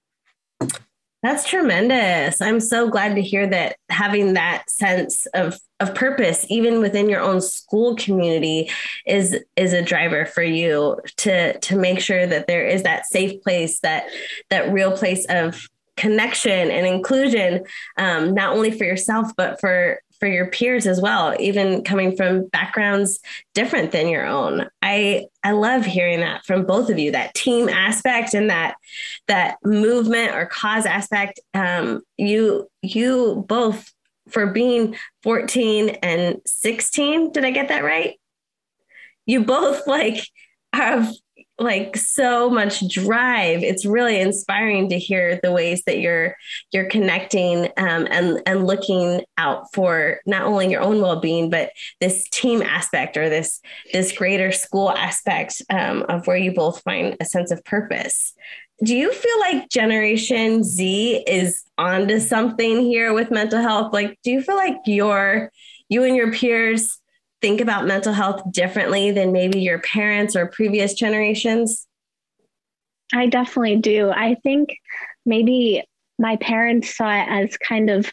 That's 1.21 1.47
tremendous. 1.47 2.39
I'm 2.39 2.61
so 2.61 2.89
glad 2.89 3.15
to 3.15 3.21
hear 3.21 3.45
that 3.47 3.75
having 3.89 4.33
that 4.33 4.69
sense 4.69 5.25
of 5.33 5.59
of 5.81 5.95
purpose 5.95 6.45
even 6.49 6.79
within 6.81 7.09
your 7.09 7.21
own 7.21 7.41
school 7.41 7.95
community 7.95 8.69
is 9.05 9.37
is 9.55 9.73
a 9.73 9.81
driver 9.81 10.25
for 10.25 10.43
you 10.43 10.97
to 11.17 11.57
to 11.59 11.75
make 11.75 11.99
sure 11.99 12.25
that 12.25 12.47
there 12.47 12.65
is 12.65 12.83
that 12.83 13.05
safe 13.05 13.41
place 13.43 13.79
that 13.81 14.05
that 14.49 14.71
real 14.71 14.95
place 14.95 15.25
of 15.29 15.67
connection 15.97 16.71
and 16.71 16.87
inclusion 16.87 17.65
um, 17.97 18.33
not 18.33 18.53
only 18.53 18.71
for 18.71 18.85
yourself 18.85 19.31
but 19.35 19.59
for 19.59 20.01
for 20.19 20.27
your 20.27 20.47
peers 20.47 20.85
as 20.85 20.99
well 20.99 21.35
even 21.39 21.83
coming 21.83 22.15
from 22.15 22.47
backgrounds 22.47 23.19
different 23.53 23.91
than 23.91 24.07
your 24.07 24.25
own. 24.25 24.67
I 24.81 25.27
i 25.43 25.51
love 25.51 25.85
hearing 25.85 26.19
that 26.19 26.45
from 26.45 26.65
both 26.65 26.89
of 26.89 26.99
you 26.99 27.11
that 27.11 27.33
team 27.33 27.69
aspect 27.69 28.33
and 28.33 28.49
that 28.49 28.75
that 29.27 29.57
movement 29.63 30.33
or 30.33 30.45
cause 30.45 30.85
aspect. 30.85 31.39
Um, 31.53 32.01
you 32.17 32.69
you 32.81 33.45
both 33.47 33.91
for 34.29 34.47
being 34.47 34.95
14 35.23 35.89
and 36.03 36.39
16 36.45 37.31
did 37.31 37.45
i 37.45 37.51
get 37.51 37.69
that 37.69 37.83
right? 37.83 38.19
You 39.25 39.43
both 39.43 39.87
like 39.87 40.27
have 40.73 41.11
like 41.59 41.97
so 41.97 42.49
much 42.49 42.87
drive. 42.87 43.63
It's 43.63 43.85
really 43.85 44.19
inspiring 44.19 44.89
to 44.89 44.97
hear 44.97 45.39
the 45.41 45.51
ways 45.51 45.83
that 45.85 45.99
you're 45.99 46.35
you're 46.71 46.89
connecting 46.89 47.65
um, 47.77 48.07
and 48.09 48.41
and 48.45 48.65
looking 48.65 49.21
out 49.37 49.73
for 49.73 50.19
not 50.25 50.43
only 50.43 50.69
your 50.69 50.81
own 50.81 51.01
well-being 51.01 51.49
but 51.49 51.71
this 51.99 52.27
team 52.29 52.61
aspect 52.61 53.17
or 53.17 53.29
this 53.29 53.61
this 53.93 54.11
greater 54.11 54.51
school 54.51 54.91
aspect 54.91 55.61
um, 55.69 56.05
of 56.09 56.25
where 56.27 56.37
you 56.37 56.53
both 56.53 56.81
find 56.81 57.17
a 57.19 57.25
sense 57.25 57.51
of 57.51 57.63
purpose. 57.65 58.33
Do 58.83 58.95
you 58.95 59.11
feel 59.11 59.39
like 59.41 59.69
generation 59.69 60.63
z 60.63 61.23
is 61.27 61.63
onto 61.77 62.19
something 62.19 62.81
here 62.81 63.13
with 63.13 63.31
mental 63.31 63.61
health? 63.61 63.93
Like 63.93 64.17
do 64.23 64.31
you 64.31 64.41
feel 64.41 64.55
like 64.55 64.77
your 64.85 65.51
you 65.89 66.03
and 66.03 66.15
your 66.15 66.31
peers 66.31 66.99
think 67.41 67.61
about 67.61 67.85
mental 67.85 68.13
health 68.13 68.41
differently 68.51 69.11
than 69.11 69.31
maybe 69.31 69.59
your 69.59 69.79
parents 69.79 70.35
or 70.35 70.47
previous 70.47 70.93
generations? 70.93 71.87
I 73.13 73.27
definitely 73.27 73.77
do. 73.77 74.09
I 74.09 74.35
think 74.43 74.75
maybe 75.25 75.83
my 76.17 76.35
parents 76.37 76.95
saw 76.95 77.09
it 77.09 77.27
as 77.29 77.57
kind 77.57 77.89
of 77.89 78.11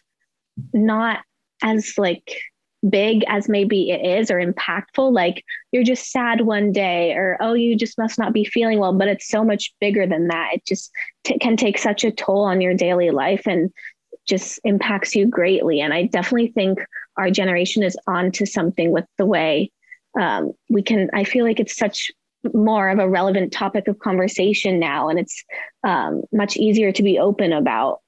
not 0.73 1.19
as 1.61 1.93
like 1.97 2.41
big 2.87 3.23
as 3.27 3.49
maybe 3.49 3.89
it 3.89 4.05
is 4.05 4.29
or 4.29 4.39
impactful 4.39 5.11
like 5.11 5.43
you're 5.71 5.83
just 5.83 6.11
sad 6.11 6.41
one 6.41 6.71
day 6.71 7.13
or 7.13 7.35
oh 7.41 7.53
you 7.53 7.75
just 7.75 7.97
must 7.97 8.19
not 8.19 8.33
be 8.33 8.45
feeling 8.45 8.77
well 8.77 8.93
but 8.93 9.07
it's 9.07 9.27
so 9.27 9.43
much 9.43 9.73
bigger 9.81 10.05
than 10.05 10.27
that 10.27 10.51
it 10.53 10.65
just 10.65 10.91
t- 11.23 11.39
can 11.39 11.57
take 11.57 11.77
such 11.79 12.03
a 12.03 12.11
toll 12.11 12.43
on 12.43 12.61
your 12.61 12.75
daily 12.75 13.09
life 13.09 13.47
and 13.47 13.71
just 14.27 14.59
impacts 14.63 15.15
you 15.15 15.25
greatly 15.25 15.81
and 15.81 15.91
i 15.91 16.03
definitely 16.03 16.51
think 16.51 16.79
our 17.17 17.31
generation 17.31 17.83
is 17.83 17.97
onto 18.07 18.45
something 18.45 18.91
with 18.91 19.05
the 19.17 19.25
way 19.25 19.71
um, 20.19 20.53
we 20.69 20.81
can. 20.81 21.09
I 21.13 21.23
feel 21.23 21.45
like 21.45 21.59
it's 21.59 21.77
such 21.77 22.11
more 22.53 22.89
of 22.89 22.99
a 22.99 23.09
relevant 23.09 23.51
topic 23.51 23.87
of 23.87 23.99
conversation 23.99 24.79
now, 24.79 25.09
and 25.09 25.19
it's 25.19 25.43
um, 25.83 26.23
much 26.31 26.57
easier 26.57 26.91
to 26.91 27.03
be 27.03 27.19
open 27.19 27.53
about. 27.53 27.99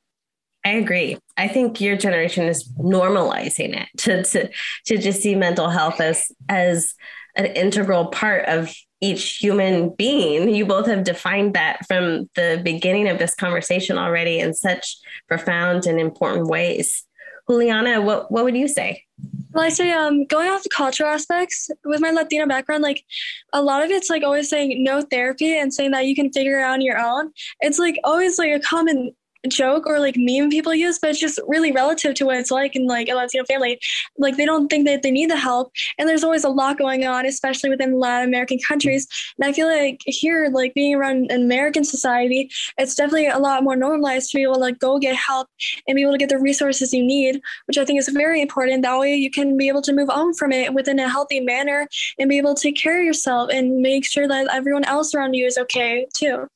I 0.65 0.71
agree. 0.71 1.17
I 1.37 1.47
think 1.47 1.79
your 1.79 1.95
generation 1.95 2.45
is 2.45 2.69
normalizing 2.77 3.79
it 3.81 3.87
to 3.99 4.23
to 4.23 4.49
to 4.85 4.97
just 4.97 5.21
see 5.21 5.35
mental 5.35 5.69
health 5.69 6.01
as 6.01 6.31
as 6.49 6.93
an 7.35 7.45
integral 7.47 8.07
part 8.07 8.45
of 8.45 8.73
each 9.01 9.37
human 9.37 9.89
being. 9.95 10.53
You 10.53 10.65
both 10.65 10.87
have 10.87 11.03
defined 11.03 11.53
that 11.53 11.85
from 11.87 12.29
the 12.35 12.59
beginning 12.63 13.07
of 13.07 13.17
this 13.17 13.33
conversation 13.35 13.97
already 13.97 14.39
in 14.39 14.53
such 14.53 14.97
profound 15.27 15.85
and 15.85 15.99
important 15.99 16.47
ways. 16.47 17.05
Julianna, 17.49 18.01
what, 18.01 18.31
what 18.31 18.43
would 18.43 18.55
you 18.55 18.67
say? 18.67 19.03
Well, 19.51 19.63
I 19.63 19.69
say, 19.69 19.91
um, 19.91 20.25
going 20.25 20.49
off 20.49 20.61
the 20.61 20.69
cultural 20.69 21.09
aspects 21.09 21.71
with 21.83 21.99
my 21.99 22.11
Latina 22.11 22.45
background, 22.45 22.83
like 22.83 23.03
a 23.51 23.61
lot 23.61 23.83
of 23.83 23.89
it's 23.89 24.09
like 24.09 24.23
always 24.23 24.47
saying 24.47 24.83
no 24.83 25.01
therapy 25.01 25.57
and 25.57 25.73
saying 25.73 25.91
that 25.91 26.05
you 26.05 26.15
can 26.15 26.31
figure 26.31 26.59
it 26.59 26.63
out 26.63 26.73
on 26.73 26.81
your 26.81 26.99
own. 26.99 27.31
It's 27.61 27.79
like 27.79 27.99
always 28.03 28.37
like 28.37 28.51
a 28.51 28.59
common 28.59 29.11
joke 29.47 29.85
or 29.87 29.99
like 29.99 30.15
meme 30.17 30.49
people 30.49 30.73
use, 30.73 30.99
but 30.99 31.11
it's 31.11 31.19
just 31.19 31.39
really 31.47 31.71
relative 31.71 32.13
to 32.15 32.25
what 32.25 32.37
it's 32.37 32.51
like 32.51 32.75
in 32.75 32.85
like 32.85 33.07
a 33.07 33.13
Latino 33.13 33.45
family. 33.45 33.79
Like 34.17 34.37
they 34.37 34.45
don't 34.45 34.67
think 34.67 34.85
that 34.87 35.01
they 35.01 35.11
need 35.11 35.29
the 35.29 35.37
help. 35.37 35.71
And 35.97 36.09
there's 36.09 36.23
always 36.23 36.43
a 36.43 36.49
lot 36.49 36.77
going 36.77 37.05
on, 37.05 37.25
especially 37.25 37.69
within 37.69 37.99
Latin 37.99 38.27
American 38.27 38.59
countries. 38.67 39.07
And 39.37 39.49
I 39.49 39.53
feel 39.53 39.67
like 39.67 40.01
here, 40.05 40.49
like 40.51 40.73
being 40.73 40.95
around 40.95 41.31
an 41.31 41.43
American 41.43 41.83
society, 41.83 42.49
it's 42.77 42.95
definitely 42.95 43.27
a 43.27 43.39
lot 43.39 43.63
more 43.63 43.75
normalized 43.75 44.31
to 44.31 44.37
be 44.37 44.43
able 44.43 44.55
to 44.55 44.59
like 44.59 44.79
go 44.79 44.99
get 44.99 45.15
help 45.15 45.47
and 45.87 45.95
be 45.95 46.01
able 46.01 46.13
to 46.13 46.17
get 46.17 46.29
the 46.29 46.39
resources 46.39 46.93
you 46.93 47.03
need, 47.03 47.41
which 47.65 47.77
I 47.77 47.85
think 47.85 47.99
is 47.99 48.09
very 48.09 48.41
important. 48.41 48.83
That 48.83 48.99
way 48.99 49.15
you 49.15 49.31
can 49.31 49.57
be 49.57 49.67
able 49.67 49.81
to 49.83 49.93
move 49.93 50.09
on 50.09 50.33
from 50.33 50.51
it 50.51 50.73
within 50.73 50.99
a 50.99 51.09
healthy 51.09 51.39
manner 51.39 51.87
and 52.17 52.29
be 52.29 52.37
able 52.37 52.55
to 52.55 52.61
take 52.61 52.75
care 52.75 52.99
of 52.99 53.05
yourself 53.05 53.49
and 53.51 53.81
make 53.81 54.05
sure 54.05 54.27
that 54.27 54.47
everyone 54.51 54.83
else 54.85 55.13
around 55.13 55.33
you 55.33 55.45
is 55.45 55.57
okay 55.57 56.07
too. 56.13 56.47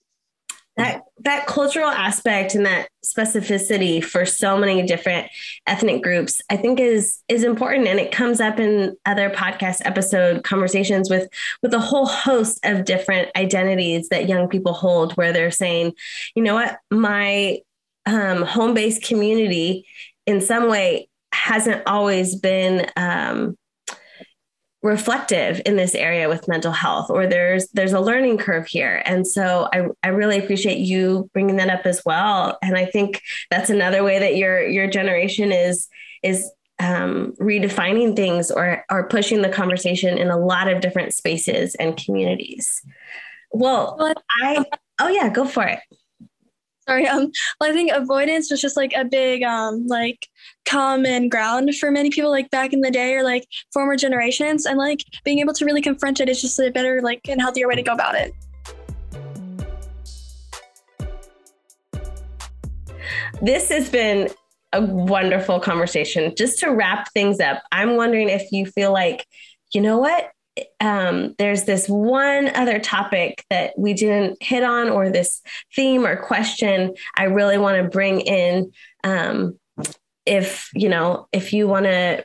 That 0.77 1.03
that 1.19 1.45
cultural 1.45 1.89
aspect 1.89 2.55
and 2.55 2.65
that 2.65 2.89
specificity 3.05 4.03
for 4.03 4.25
so 4.25 4.57
many 4.57 4.81
different 4.81 5.27
ethnic 5.67 6.01
groups 6.01 6.41
i 6.49 6.57
think 6.57 6.79
is 6.79 7.21
is 7.27 7.43
important. 7.43 7.87
And 7.87 7.99
it 7.99 8.11
comes 8.11 8.39
up 8.39 8.59
in 8.59 8.95
other 9.05 9.29
podcast 9.29 9.81
episode 9.85 10.43
conversations 10.43 11.09
with 11.09 11.27
with 11.61 11.73
a 11.73 11.79
whole 11.79 12.05
host 12.05 12.59
of 12.63 12.85
different 12.85 13.29
identities 13.35 14.09
that 14.09 14.29
young 14.29 14.47
people 14.47 14.73
hold 14.73 15.13
where 15.13 15.33
they're 15.33 15.51
saying 15.51 15.93
you 16.35 16.43
know 16.43 16.55
what? 16.55 16.77
My 16.91 17.59
um, 18.05 18.41
home-based 18.43 19.03
community 19.03 19.85
in 20.25 20.41
some 20.41 20.69
way 20.69 21.07
hasn't 21.31 21.83
always 21.87 22.35
been 22.35 22.87
um, 22.95 23.57
reflective 24.83 25.61
in 25.65 25.77
this 25.77 25.95
area 25.95 26.27
with 26.27 26.47
mental 26.49 26.73
health 26.73 27.09
or 27.09 27.25
there's 27.25 27.69
there's 27.69 27.93
a 27.93 28.01
learning 28.01 28.37
curve 28.37 28.67
here. 28.67 29.01
And 29.05 29.25
so 29.25 29.69
I, 29.73 29.87
I 30.03 30.09
really 30.09 30.37
appreciate 30.37 30.79
you 30.79 31.29
bringing 31.33 31.55
that 31.55 31.69
up 31.69 31.85
as 31.85 32.01
well. 32.05 32.57
And 32.61 32.77
i 32.77 32.85
think 32.85 33.21
that's 33.49 33.69
another 33.69 34.03
way 34.03 34.19
that 34.19 34.35
your 34.35 34.61
your 34.61 34.87
generation 34.87 35.51
is 35.53 35.87
is 36.21 36.51
um, 36.79 37.33
redefining 37.39 38.15
things 38.15 38.51
or 38.51 38.83
or 38.91 39.07
pushing 39.07 39.41
the 39.41 39.49
conversation 39.49 40.17
in 40.17 40.29
a 40.29 40.37
lot 40.37 40.67
of 40.67 40.81
different 40.81 41.13
spaces 41.13 41.75
and 41.75 41.95
communities. 41.95 42.81
Well 43.51 43.97
i 44.41 44.65
oh 44.99 45.07
yeah 45.07 45.29
go 45.29 45.45
for 45.45 45.63
it. 45.63 45.79
Sorry 46.85 47.07
um 47.07 47.31
well, 47.61 47.69
i 47.71 47.73
think 47.73 47.91
avoidance 47.91 48.51
was 48.51 48.59
just 48.59 48.75
like 48.75 48.91
a 48.93 49.05
big 49.05 49.43
um 49.43 49.87
like 49.87 50.27
common 50.65 51.29
ground 51.29 51.75
for 51.75 51.91
many 51.91 52.09
people 52.09 52.29
like 52.29 52.49
back 52.49 52.73
in 52.73 52.81
the 52.81 52.91
day 52.91 53.15
or 53.15 53.23
like 53.23 53.47
former 53.71 53.95
generations. 53.95 54.65
And 54.65 54.77
like 54.77 55.03
being 55.23 55.39
able 55.39 55.53
to 55.53 55.65
really 55.65 55.81
confront 55.81 56.19
it 56.19 56.29
is 56.29 56.41
just 56.41 56.59
a 56.59 56.71
better 56.71 57.01
like 57.01 57.21
and 57.27 57.41
healthier 57.41 57.67
way 57.67 57.75
to 57.75 57.83
go 57.83 57.93
about 57.93 58.15
it. 58.15 58.33
This 63.41 63.69
has 63.69 63.89
been 63.89 64.29
a 64.71 64.81
wonderful 64.81 65.59
conversation. 65.59 66.33
Just 66.35 66.59
to 66.59 66.69
wrap 66.69 67.11
things 67.13 67.39
up 67.39 67.61
i'm 67.71 67.95
wondering 67.95 68.29
if 68.29 68.51
you 68.51 68.65
feel 68.65 68.91
like 68.91 69.27
you 69.73 69.81
know 69.81 69.97
what? 69.97 70.31
Um, 70.79 71.33
there's 71.39 71.63
this 71.63 71.89
one 71.89 72.49
other 72.55 72.79
topic 72.79 73.43
that 73.49 73.73
we 73.77 73.93
didn't 73.93 74.41
hit 74.41 74.63
on, 74.63 74.89
or 74.89 75.09
this 75.09 75.41
theme 75.75 76.05
or 76.05 76.15
question 76.15 76.93
I 77.17 77.23
really 77.23 77.57
want 77.57 77.81
to 77.81 77.89
bring 77.89 78.21
in. 78.21 78.71
Um, 79.03 79.59
if 80.25 80.69
you 80.73 80.89
know, 80.89 81.27
if 81.31 81.53
you 81.53 81.67
want 81.67 81.85
to 81.85 82.23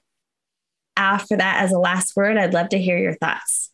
after 0.96 1.36
that 1.36 1.62
as 1.62 1.72
a 1.72 1.78
last 1.78 2.16
word, 2.16 2.36
I'd 2.36 2.54
love 2.54 2.70
to 2.70 2.78
hear 2.78 2.98
your 2.98 3.14
thoughts. 3.14 3.70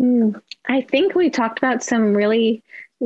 Mm, 0.00 0.40
I 0.66 0.80
think 0.82 1.14
we 1.14 1.28
talked 1.28 1.58
about 1.58 1.82
some 1.82 2.14
really 2.14 2.62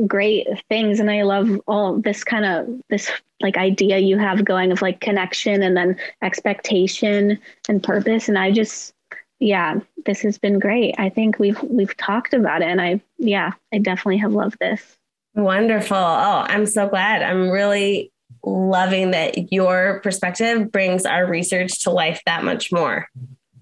great 0.07 0.47
things 0.69 0.99
and 0.99 1.11
i 1.11 1.21
love 1.21 1.61
all 1.67 1.99
this 1.99 2.23
kind 2.23 2.45
of 2.45 2.81
this 2.89 3.11
like 3.41 3.57
idea 3.57 3.99
you 3.99 4.17
have 4.17 4.43
going 4.43 4.71
of 4.71 4.81
like 4.81 4.99
connection 4.99 5.61
and 5.61 5.77
then 5.77 5.95
expectation 6.23 7.37
and 7.69 7.83
purpose 7.83 8.27
and 8.27 8.39
i 8.39 8.49
just 8.49 8.95
yeah, 9.43 9.79
this 10.05 10.21
has 10.21 10.37
been 10.37 10.57
great. 10.57 10.95
I 10.97 11.09
think 11.09 11.37
we've 11.37 11.61
we've 11.63 11.95
talked 11.97 12.33
about 12.33 12.61
it 12.61 12.69
and 12.69 12.81
I 12.81 13.01
yeah, 13.17 13.51
I 13.73 13.79
definitely 13.79 14.17
have 14.19 14.31
loved 14.31 14.57
this. 14.59 14.97
Wonderful. 15.35 15.97
Oh, 15.97 16.45
I'm 16.47 16.65
so 16.65 16.87
glad. 16.87 17.21
I'm 17.21 17.49
really 17.49 18.12
loving 18.43 19.11
that 19.11 19.51
your 19.51 19.99
perspective 20.01 20.71
brings 20.71 21.05
our 21.05 21.25
research 21.25 21.83
to 21.83 21.89
life 21.89 22.21
that 22.25 22.43
much 22.43 22.71
more. 22.71 23.07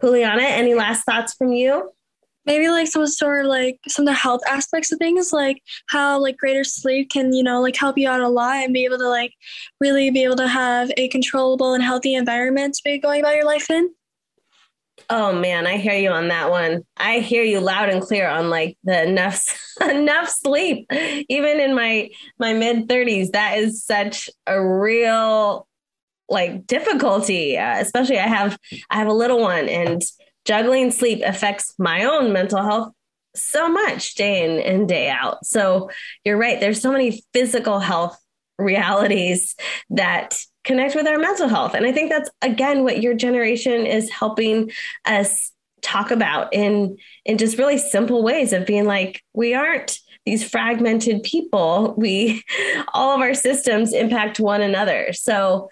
Julianna, 0.02 0.44
any 0.44 0.74
last 0.74 1.04
thoughts 1.04 1.34
from 1.36 1.52
you? 1.52 1.92
Maybe 2.46 2.70
like 2.70 2.88
some 2.88 3.06
sort 3.06 3.46
of 3.46 3.50
like 3.50 3.80
some 3.88 4.08
of 4.08 4.14
the 4.14 4.20
health 4.20 4.42
aspects 4.50 4.92
of 4.92 4.98
things, 4.98 5.32
like 5.32 5.62
how 5.88 6.20
like 6.20 6.38
greater 6.38 6.64
sleep 6.64 7.12
can, 7.12 7.34
you 7.34 7.44
know, 7.44 7.62
like 7.62 7.76
help 7.76 8.00
you 8.00 8.10
out 8.10 8.22
a 8.22 8.28
lot 8.28 8.64
and 8.64 8.74
be 8.74 8.84
able 8.84 8.98
to 8.98 9.08
like 9.08 9.34
really 9.80 10.10
be 10.10 10.24
able 10.24 10.38
to 10.38 10.48
have 10.48 10.92
a 10.98 11.08
controllable 11.10 11.76
and 11.76 11.84
healthy 11.84 12.16
environment 12.16 12.74
to 12.74 12.82
be 12.84 12.98
going 12.98 13.20
about 13.20 13.36
your 13.36 13.46
life 13.46 13.70
in. 13.70 13.92
Oh 15.10 15.34
man, 15.34 15.68
I 15.68 15.78
hear 15.78 15.94
you 15.94 16.10
on 16.10 16.30
that 16.30 16.50
one. 16.50 16.84
I 16.98 17.20
hear 17.20 17.44
you 17.44 17.60
loud 17.60 17.90
and 17.90 18.02
clear 18.02 18.28
on 18.28 18.50
like 18.50 18.78
the 18.84 19.04
enough 19.04 19.76
enough 19.82 20.30
sleep. 20.30 20.88
Even 20.92 21.60
in 21.60 21.76
my 21.76 22.10
my 22.40 22.54
mid 22.54 22.88
30s, 22.88 23.32
that 23.32 23.58
is 23.58 23.84
such 23.84 24.30
a 24.48 24.64
real 24.64 25.68
like 26.30 26.66
difficulty. 26.66 27.58
Uh, 27.58 27.80
especially 27.80 28.20
I 28.20 28.28
have 28.28 28.58
I 28.90 28.98
have 28.98 29.08
a 29.08 29.14
little 29.14 29.40
one 29.40 29.68
and 29.70 30.02
juggling 30.46 30.92
sleep 30.92 31.22
affects 31.26 31.74
my 31.78 32.04
own 32.06 32.34
mental 32.34 32.64
health 32.64 32.94
so 33.36 33.70
much 33.70 34.16
day 34.16 34.44
in 34.44 34.60
and 34.60 34.88
day 34.88 35.10
out. 35.10 35.46
So 35.46 35.90
you're 36.26 36.38
right. 36.38 36.60
There's 36.60 36.82
so 36.82 36.92
many 36.92 37.24
physical 37.34 37.80
health 37.80 38.18
realities 38.58 39.56
that 39.90 40.40
connect 40.64 40.96
with 40.96 41.08
our 41.08 41.18
mental 41.18 41.48
health. 41.48 41.74
And 41.74 41.86
I 41.86 41.92
think 41.92 42.10
that's 42.10 42.30
again 42.42 42.84
what 42.84 43.02
your 43.02 43.14
generation 43.14 43.86
is 43.86 44.10
helping 44.10 44.72
us 45.06 45.52
talk 45.82 46.12
about 46.12 46.54
in 46.54 46.98
in 47.26 47.38
just 47.38 47.58
really 47.58 47.78
simple 47.78 48.24
ways 48.24 48.54
of 48.54 48.66
being 48.66 48.86
like 48.86 49.24
we 49.34 49.54
aren't 49.54 50.00
these 50.26 50.48
fragmented 50.48 51.24
people. 51.24 51.96
We 51.98 52.44
all 52.94 53.16
of 53.16 53.22
our 53.22 53.34
systems 53.34 53.94
impact 53.94 54.40
one 54.40 54.62
another. 54.62 55.14
So 55.14 55.70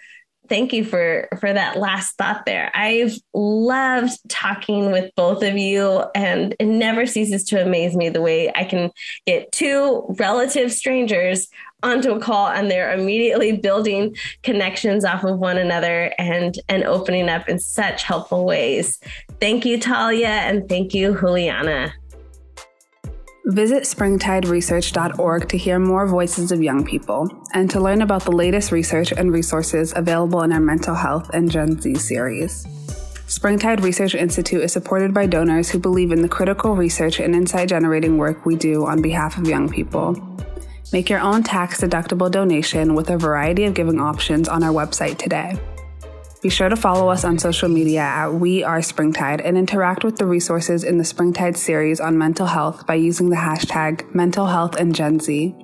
thank 0.48 0.72
you 0.72 0.84
for 0.84 1.28
for 1.38 1.52
that 1.52 1.78
last 1.78 2.16
thought 2.18 2.44
there. 2.44 2.70
I've 2.74 3.16
loved 3.32 4.18
talking 4.28 4.90
with 4.90 5.12
both 5.14 5.44
of 5.44 5.56
you 5.56 6.04
and 6.14 6.56
it 6.58 6.66
never 6.66 7.06
ceases 7.06 7.44
to 7.44 7.62
amaze 7.62 7.94
me 7.94 8.08
the 8.08 8.20
way 8.20 8.50
I 8.52 8.64
can 8.64 8.90
get 9.26 9.52
two 9.52 10.04
relative 10.18 10.72
strangers 10.72 11.48
onto 11.82 12.12
a 12.12 12.20
call 12.20 12.48
and 12.48 12.70
they're 12.70 12.92
immediately 12.92 13.52
building 13.52 14.14
connections 14.42 15.04
off 15.04 15.24
of 15.24 15.38
one 15.38 15.58
another 15.58 16.12
and 16.18 16.58
and 16.68 16.84
opening 16.84 17.28
up 17.28 17.48
in 17.48 17.58
such 17.58 18.02
helpful 18.02 18.44
ways. 18.44 19.00
Thank 19.40 19.64
you 19.64 19.78
Talia 19.78 20.28
and 20.28 20.68
thank 20.68 20.94
you 20.94 21.18
Julianna. 21.18 21.92
Visit 23.46 23.84
springtideresearch.org 23.84 25.48
to 25.48 25.56
hear 25.56 25.78
more 25.78 26.06
voices 26.06 26.52
of 26.52 26.62
young 26.62 26.84
people 26.84 27.28
and 27.52 27.68
to 27.70 27.80
learn 27.80 28.02
about 28.02 28.24
the 28.24 28.30
latest 28.30 28.70
research 28.70 29.12
and 29.12 29.32
resources 29.32 29.92
available 29.96 30.42
in 30.42 30.52
our 30.52 30.60
mental 30.60 30.94
health 30.94 31.30
and 31.32 31.50
Gen 31.50 31.80
Z 31.80 31.94
series. 31.96 32.66
Springtide 33.26 33.82
Research 33.82 34.14
Institute 34.14 34.60
is 34.60 34.72
supported 34.72 35.14
by 35.14 35.26
donors 35.26 35.70
who 35.70 35.78
believe 35.78 36.12
in 36.12 36.20
the 36.20 36.28
critical 36.28 36.74
research 36.74 37.20
and 37.20 37.34
insight 37.34 37.68
generating 37.68 38.18
work 38.18 38.44
we 38.44 38.56
do 38.56 38.84
on 38.84 39.00
behalf 39.00 39.38
of 39.38 39.46
young 39.46 39.68
people. 39.68 40.14
Make 40.92 41.08
your 41.08 41.20
own 41.20 41.44
tax 41.44 41.80
deductible 41.80 42.30
donation 42.30 42.94
with 42.94 43.10
a 43.10 43.16
variety 43.16 43.64
of 43.64 43.74
giving 43.74 44.00
options 44.00 44.48
on 44.48 44.64
our 44.64 44.72
website 44.72 45.18
today. 45.18 45.56
Be 46.42 46.48
sure 46.48 46.68
to 46.68 46.74
follow 46.74 47.08
us 47.10 47.24
on 47.24 47.38
social 47.38 47.68
media 47.68 48.00
at 48.00 48.34
We 48.34 48.64
Are 48.64 48.82
Springtide 48.82 49.40
and 49.40 49.56
interact 49.56 50.02
with 50.02 50.16
the 50.16 50.26
resources 50.26 50.82
in 50.82 50.98
the 50.98 51.04
Springtide 51.04 51.56
series 51.56 52.00
on 52.00 52.18
mental 52.18 52.46
health 52.46 52.86
by 52.88 52.94
using 52.94 53.30
the 53.30 53.36
hashtag 53.36 54.12
Mental 54.14 54.46
Health 54.46 54.74
and 54.76 54.92
Gen 54.94 55.20
Z. 55.20 55.54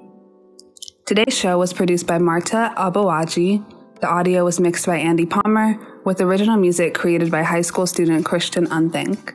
Today's 1.06 1.36
show 1.36 1.58
was 1.58 1.72
produced 1.72 2.06
by 2.06 2.18
Marta 2.18 2.72
Abawaji. 2.76 4.00
The 4.00 4.08
audio 4.08 4.44
was 4.44 4.60
mixed 4.60 4.86
by 4.86 4.98
Andy 4.98 5.26
Palmer, 5.26 5.76
with 6.04 6.20
original 6.20 6.56
music 6.56 6.94
created 6.94 7.32
by 7.32 7.42
high 7.42 7.62
school 7.62 7.86
student 7.86 8.24
Christian 8.24 8.66
Unthink. 8.66 9.34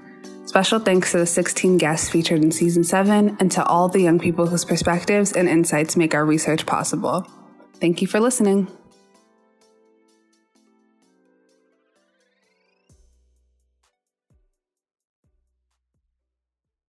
Special 0.51 0.79
thanks 0.79 1.13
to 1.13 1.19
the 1.19 1.25
16 1.25 1.77
guests 1.77 2.09
featured 2.09 2.43
in 2.43 2.51
season 2.51 2.83
7 2.83 3.37
and 3.39 3.49
to 3.53 3.63
all 3.63 3.87
the 3.87 4.01
young 4.01 4.19
people 4.19 4.47
whose 4.47 4.65
perspectives 4.65 5.31
and 5.31 5.47
insights 5.47 5.95
make 5.95 6.13
our 6.13 6.25
research 6.25 6.65
possible. 6.65 7.25
Thank 7.75 8.01
you 8.01 8.07
for 8.09 8.19
listening. 8.19 8.67